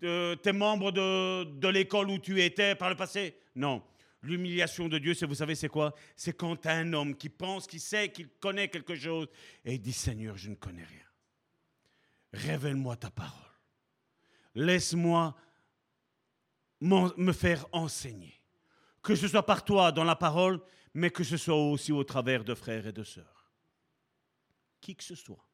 [0.03, 3.35] euh, tes, membres de, de l'école où tu étais par le passé.
[3.55, 3.81] Non.
[4.27, 5.95] L'humiliation de Dieu, vous savez, c'est quoi?
[6.17, 9.27] C'est quand un homme qui pense, qui sait, qu'il connaît quelque chose,
[9.63, 11.05] et il dit Seigneur, je ne connais rien.
[12.33, 13.53] Révèle-moi ta parole.
[14.53, 15.33] Laisse-moi
[16.81, 18.33] me faire enseigner.
[19.01, 20.59] Que ce soit par toi dans la parole,
[20.93, 23.53] mais que ce soit aussi au travers de frères et de sœurs.
[24.81, 25.47] Qui que ce soit.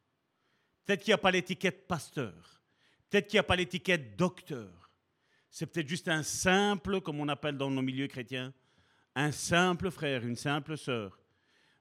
[0.84, 2.64] Peut-être qu'il n'y a pas l'étiquette pasteur.
[3.08, 4.92] Peut-être qu'il n'y a pas l'étiquette docteur.
[5.52, 8.52] C'est peut-être juste un simple, comme on appelle dans nos milieux chrétiens,
[9.16, 11.20] un simple frère, une simple sœur,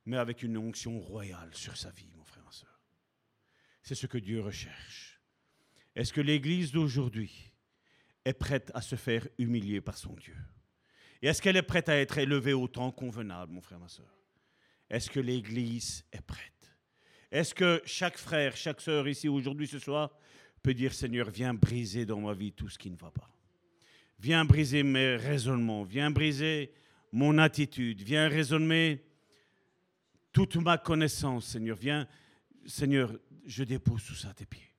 [0.04, 2.80] mais avec une onction royale sur sa vie, mon frère, ma sœur.
[3.82, 5.20] C'est ce que Dieu recherche.
[5.94, 7.52] Est-ce que l'Église d'aujourd'hui
[8.24, 10.36] est prête à se faire humilier par son Dieu?
[11.20, 14.12] Et est-ce qu'elle est prête à être élevée au temps convenable, mon frère, ma sœur?
[14.90, 16.76] Est-ce que l'Église est prête?
[17.30, 20.10] Est-ce que chaque frère, chaque sœur ici aujourd'hui, ce soir,
[20.62, 23.28] peut dire Seigneur, viens briser dans ma vie tout ce qui ne va pas.
[24.18, 26.72] Viens briser mes raisonnements, viens briser
[27.12, 29.04] mon attitude, viens raisonner
[30.32, 31.76] toute ma connaissance, Seigneur.
[31.76, 32.08] Viens,
[32.66, 33.12] Seigneur,
[33.46, 34.70] je dépose tout ça à tes pieds.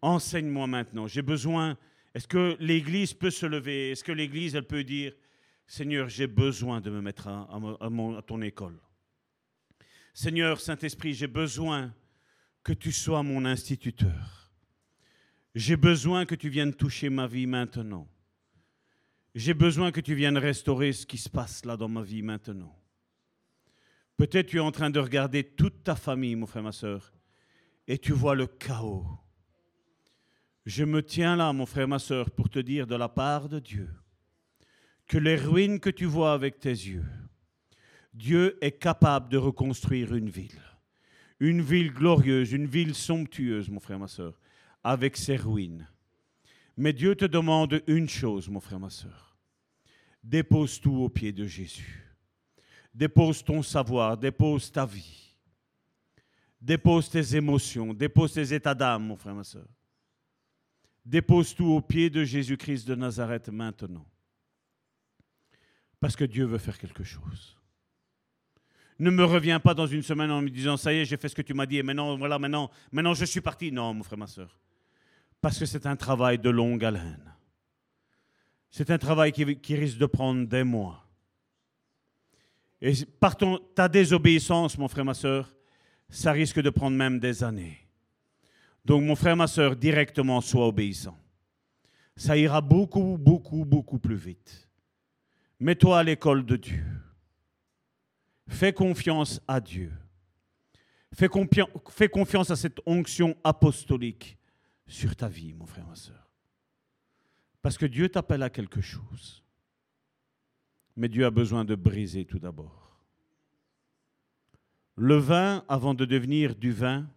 [0.00, 1.06] Enseigne-moi maintenant.
[1.06, 1.76] J'ai besoin.
[2.14, 3.90] Est-ce que l'Église peut se lever?
[3.90, 5.12] Est-ce que l'Église, elle peut dire,
[5.66, 8.78] Seigneur, j'ai besoin de me mettre à, à ton école.
[10.12, 11.92] Seigneur, Saint-Esprit, j'ai besoin
[12.62, 14.50] que tu sois mon instituteur.
[15.54, 18.08] J'ai besoin que tu viennes toucher ma vie maintenant.
[19.34, 22.76] J'ai besoin que tu viennes restaurer ce qui se passe là dans ma vie maintenant.
[24.16, 27.12] Peut-être tu es en train de regarder toute ta famille, mon frère, ma soeur,
[27.88, 29.04] et tu vois le chaos.
[30.66, 33.58] Je me tiens là, mon frère, ma soeur, pour te dire de la part de
[33.58, 33.90] Dieu
[35.06, 37.04] que les ruines que tu vois avec tes yeux,
[38.14, 40.62] Dieu est capable de reconstruire une ville.
[41.40, 44.38] Une ville glorieuse, une ville somptueuse, mon frère, ma soeur,
[44.84, 45.86] avec ses ruines.
[46.76, 49.36] Mais Dieu te demande une chose, mon frère, ma soeur.
[50.22, 52.02] Dépose tout au pied de Jésus.
[52.92, 55.36] Dépose ton savoir, dépose ta vie.
[56.60, 59.68] Dépose tes émotions, dépose tes états d'âme, mon frère, ma soeur.
[61.04, 64.06] Dépose tout au pied de Jésus-Christ de Nazareth maintenant.
[66.00, 67.56] Parce que Dieu veut faire quelque chose.
[68.98, 71.28] Ne me reviens pas dans une semaine en me disant, ça y est, j'ai fait
[71.28, 73.70] ce que tu m'as dit, et maintenant, voilà, maintenant, maintenant je suis parti.
[73.70, 74.56] Non, mon frère, ma soeur
[75.44, 77.30] parce que c'est un travail de longue haleine.
[78.70, 81.06] C'est un travail qui, risque de prendre des mois.
[82.80, 83.36] Et par
[83.74, 85.54] ta désobéissance, mon frère, ma soeur,
[86.08, 87.76] ça risque de prendre même des années.
[88.86, 91.18] Donc, mon frère, ma soeur, directement, sois obéissant.
[92.16, 94.66] ça ira beaucoup, beaucoup, beaucoup plus vite.
[95.60, 96.86] Mets-toi à l'école de Dieu.
[98.48, 99.92] Fais confiance à Dieu.
[101.12, 101.28] Fais,
[101.90, 104.38] fais, confiance à cette onction apostolique
[104.86, 106.30] sur ta vie, mon frère, ma soeur.
[107.62, 109.42] Parce que Dieu t'appelle à quelque chose.
[110.96, 113.00] Mais Dieu a besoin de briser tout d'abord.
[114.96, 117.08] Le vin, avant de devenir du vin,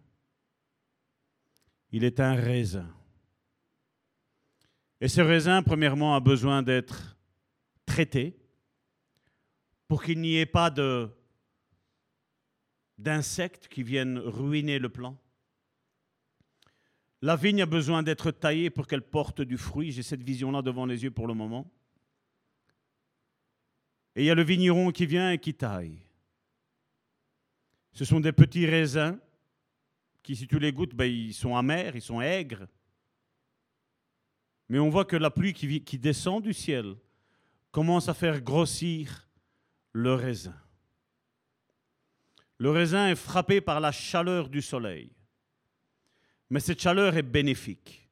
[1.92, 2.92] il est un raisin.
[5.00, 7.16] Et ce raisin, premièrement, a besoin d'être
[7.86, 8.36] traité
[9.86, 10.70] pour qu'il n'y ait pas
[12.98, 15.16] d'insectes qui viennent ruiner le plant.
[17.20, 19.90] La vigne a besoin d'être taillée pour qu'elle porte du fruit.
[19.90, 21.70] J'ai cette vision-là devant les yeux pour le moment.
[24.14, 25.98] Et il y a le vigneron qui vient et qui taille.
[27.92, 29.18] Ce sont des petits raisins
[30.22, 32.68] qui, si tu les goûtes, ben, ils sont amers, ils sont aigres.
[34.68, 36.94] Mais on voit que la pluie qui, qui descend du ciel
[37.72, 39.28] commence à faire grossir
[39.92, 40.54] le raisin.
[42.58, 45.10] Le raisin est frappé par la chaleur du soleil.
[46.50, 48.08] Mais cette chaleur est bénéfique.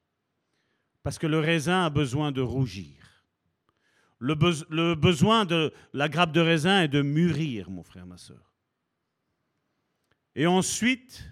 [1.03, 2.97] Parce que le raisin a besoin de rougir.
[4.19, 8.55] Le, besoin de la grappe de raisin est de mûrir, mon frère, ma soeur.
[10.35, 11.25] Et ensuite,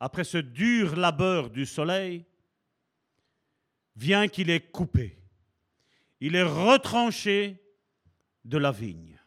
[0.00, 2.24] après ce dur labeur du soleil,
[3.96, 5.18] vient qu'il est coupé.
[6.20, 7.62] Il est retranché
[8.44, 9.18] de la vigne.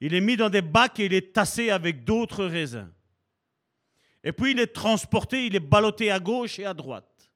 [0.00, 2.92] Il est mis dans des bacs et il est tassé avec d'autres raisins.
[4.24, 7.30] Et puis il est transporté, il est ballotté à gauche et à droite.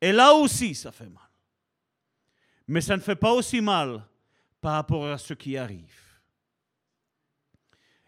[0.00, 1.22] Et là aussi, ça fait mal.
[2.68, 4.04] Mais ça ne fait pas aussi mal
[4.60, 5.94] par rapport à ce qui arrive.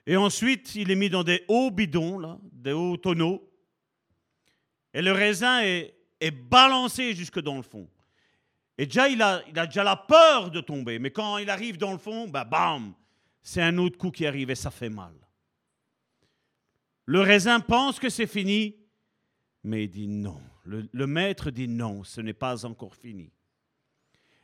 [0.07, 3.47] Et ensuite, il est mis dans des hauts bidons, là, des hauts tonneaux.
[4.95, 5.95] Et le raisin est,
[6.31, 7.89] balancé jusque dans le fond.
[8.77, 10.99] Et déjà il, a, il a déjà la peur de tomber.
[10.99, 12.95] Mais quand il arrive dans le fond, bah, bam,
[13.43, 15.15] c'est un autre coup qui arrive et ça fait mal.
[17.09, 18.77] Le raisin pense que c'est fini,
[19.65, 20.43] mais il dit non.
[20.67, 23.33] Le, maître dit non, ce n'est pas encore fini.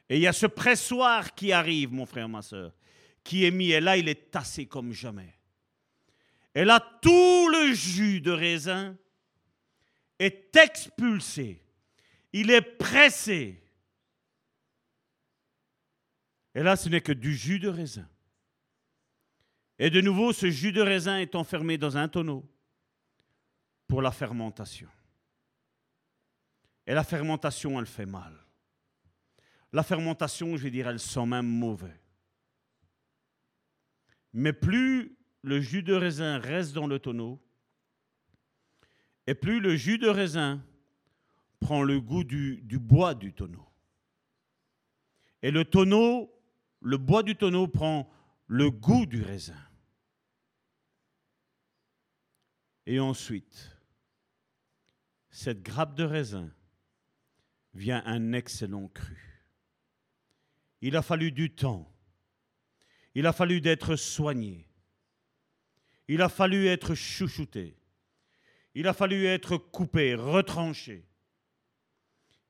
[0.09, 2.75] Et il y a ce pressoir qui arrive, mon frère, ma soeur,
[3.23, 5.35] qui est mis, et là, il est tassé comme jamais.
[6.55, 8.97] Et là, tout le jus de raisin
[10.19, 11.63] est expulsé.
[12.33, 13.63] Il est pressé.
[16.55, 18.09] Et là, ce n'est que du jus de raisin.
[19.79, 22.51] Et de nouveau, ce jus de raisin est enfermé dans un tonneau
[23.87, 24.89] pour la fermentation.
[26.87, 28.35] Et la fermentation, elle fait mal.
[29.73, 32.01] La fermentation, je vais dire, elle sent même mauvais.
[34.33, 37.41] Mais plus le jus de raisin reste dans le tonneau,
[39.27, 40.63] et plus le jus de raisin
[41.61, 43.67] prend le goût du, du bois du tonneau.
[45.43, 46.31] Et le tonneau,
[46.81, 48.11] le bois du tonneau prend
[48.47, 49.57] le goût du raisin.
[52.87, 53.74] Et ensuite,
[55.35, 56.49] cette grappe de raisin
[57.73, 59.45] vient un excellent cru.
[60.81, 61.93] Il a fallu du temps.
[63.17, 64.69] Il a fallu d'être soigné.
[66.07, 67.77] Il a fallu être chouchouté.
[68.77, 71.05] Il a fallu être coupé, retranché.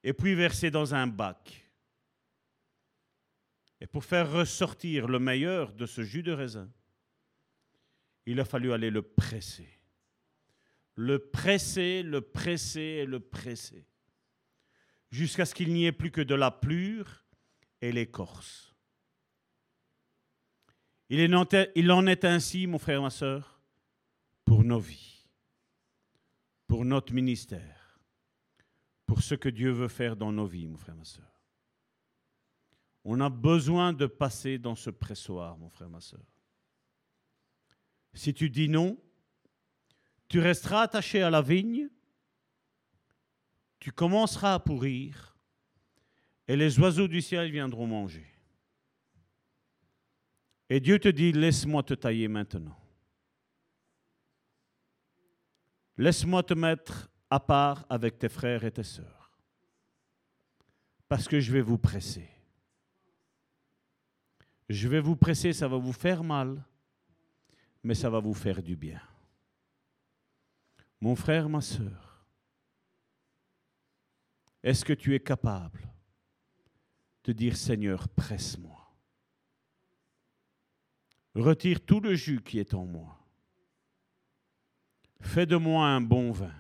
[0.03, 1.67] Et puis versé dans un bac.
[3.81, 6.71] Et pour faire ressortir le meilleur de ce jus de raisin,
[8.27, 9.74] il a fallu aller le presser
[10.97, 13.87] le presser, le presser et le presser,
[15.11, 17.25] jusqu'à ce qu'il n'y ait plus que de la plure
[17.81, 18.75] et l'écorce.
[21.11, 21.35] Il
[21.91, 23.61] en est ainsi, mon frère, ma soeur,
[24.45, 25.29] pour nos vies,
[26.67, 28.01] pour notre ministère,
[29.07, 31.31] pour ce que Dieu veut faire dans nos vies, mon frère, ma soeur.
[33.05, 36.25] On a besoin de passer dans ce pressoir, mon frère, ma soeur.
[38.15, 38.97] Si tu dis non,
[40.29, 41.89] tu resteras attaché à la vigne,
[43.79, 45.37] tu commenceras à pourrir,
[46.49, 48.27] et les oiseaux du ciel viendront manger.
[50.69, 52.79] Et Dieu te dit, laisse-moi te tailler maintenant.
[55.97, 59.31] Laisse-moi te mettre à part avec tes frères et tes sœurs.
[61.09, 62.29] Parce que je vais vous presser.
[64.69, 66.65] Je vais vous presser, ça va vous faire mal,
[67.83, 69.01] mais ça va vous faire du bien.
[71.05, 72.25] Mon frère, ma soeur,
[74.63, 75.87] est-ce que tu es capable
[77.25, 78.91] de dire Seigneur, presse-moi?
[81.35, 83.23] Retire tout le jus qui est en moi.
[85.21, 86.55] Fais de moi un bon vin.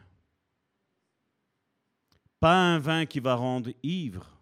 [2.38, 4.38] Pas un vin qui va rendre ivre,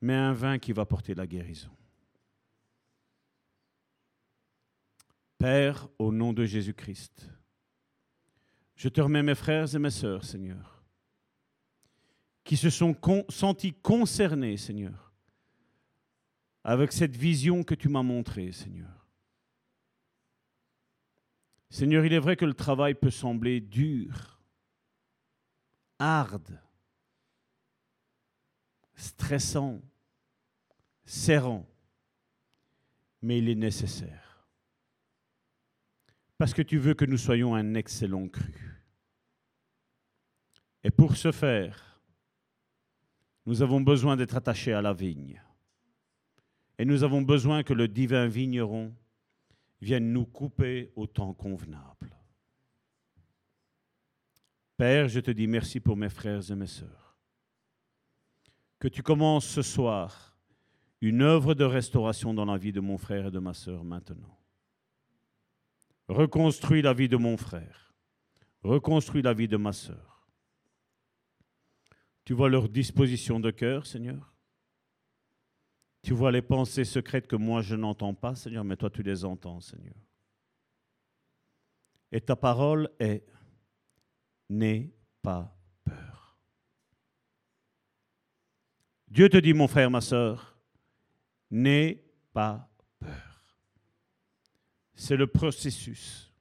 [0.00, 1.76] mais un vin qui va porter la guérison.
[5.36, 7.28] Père, au nom de Jésus-Christ,
[8.74, 10.82] je te remets mes frères et mes sœurs, Seigneur,
[12.44, 12.96] qui se sont
[13.28, 15.12] sentis concernés, Seigneur,
[16.64, 19.06] avec cette vision que tu m'as montrée, Seigneur.
[21.70, 24.40] Seigneur, il est vrai que le travail peut sembler dur,
[25.98, 26.60] hard,
[28.94, 29.80] stressant,
[31.04, 31.66] serrant,
[33.22, 34.21] mais il est nécessaire.
[36.42, 38.82] Parce que tu veux que nous soyons un excellent cru.
[40.82, 42.02] Et pour ce faire,
[43.46, 45.40] nous avons besoin d'être attachés à la vigne.
[46.78, 48.92] Et nous avons besoin que le divin vigneron
[49.80, 52.12] vienne nous couper au temps convenable.
[54.76, 57.16] Père, je te dis merci pour mes frères et mes sœurs.
[58.80, 60.36] Que tu commences ce soir
[61.00, 64.41] une œuvre de restauration dans la vie de mon frère et de ma sœur maintenant.
[66.12, 67.94] Reconstruis la vie de mon frère.
[68.62, 70.28] Reconstruis la vie de ma sœur.
[72.24, 74.32] Tu vois leur disposition de cœur, Seigneur?
[76.02, 79.24] Tu vois les pensées secrètes que moi je n'entends pas, Seigneur, mais toi tu les
[79.24, 79.96] entends, Seigneur.
[82.10, 83.24] Et ta parole est
[84.50, 86.36] N'aie pas peur.
[89.08, 90.58] Dieu te dit, mon frère, ma soeur,
[91.50, 92.71] n'aie pas peur.
[94.94, 96.32] C'est le processus.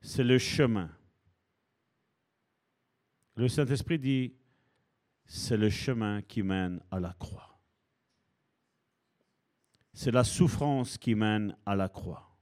[0.00, 0.90] C'est le chemin.
[3.36, 4.34] Le Saint-Esprit dit,
[5.24, 7.58] c'est le chemin qui mène à la croix.
[9.94, 12.36] C'est la souffrance qui mène à la croix.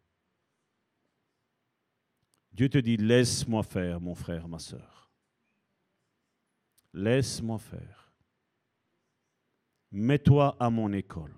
[2.52, 5.10] Dieu te dit, laisse-moi faire, mon frère, ma soeur.
[6.92, 8.12] Laisse-moi faire.
[9.92, 11.34] Mets-toi à mon école.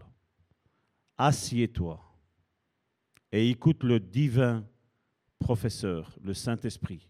[1.19, 2.12] Assieds-toi
[3.33, 4.65] et écoute le divin
[5.39, 7.09] professeur, le Saint-Esprit,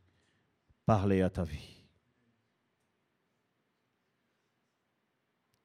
[0.87, 1.85] parler à ta vie.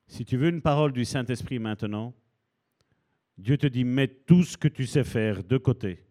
[0.08, 2.14] Si tu veux une parole du Saint-Esprit maintenant,
[3.38, 6.04] Dieu te dit, mets tout ce que tu sais faire de côté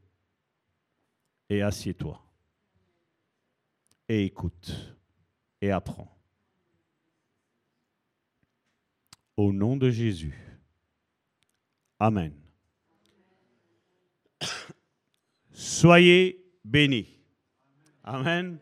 [1.48, 2.23] et assieds-toi.
[4.09, 4.97] Et écoute
[5.60, 6.16] et apprends.
[9.36, 10.39] Au nom de Jésus.
[11.98, 12.45] Amen.
[15.56, 17.08] Soyez bénis.
[18.04, 18.58] Amen.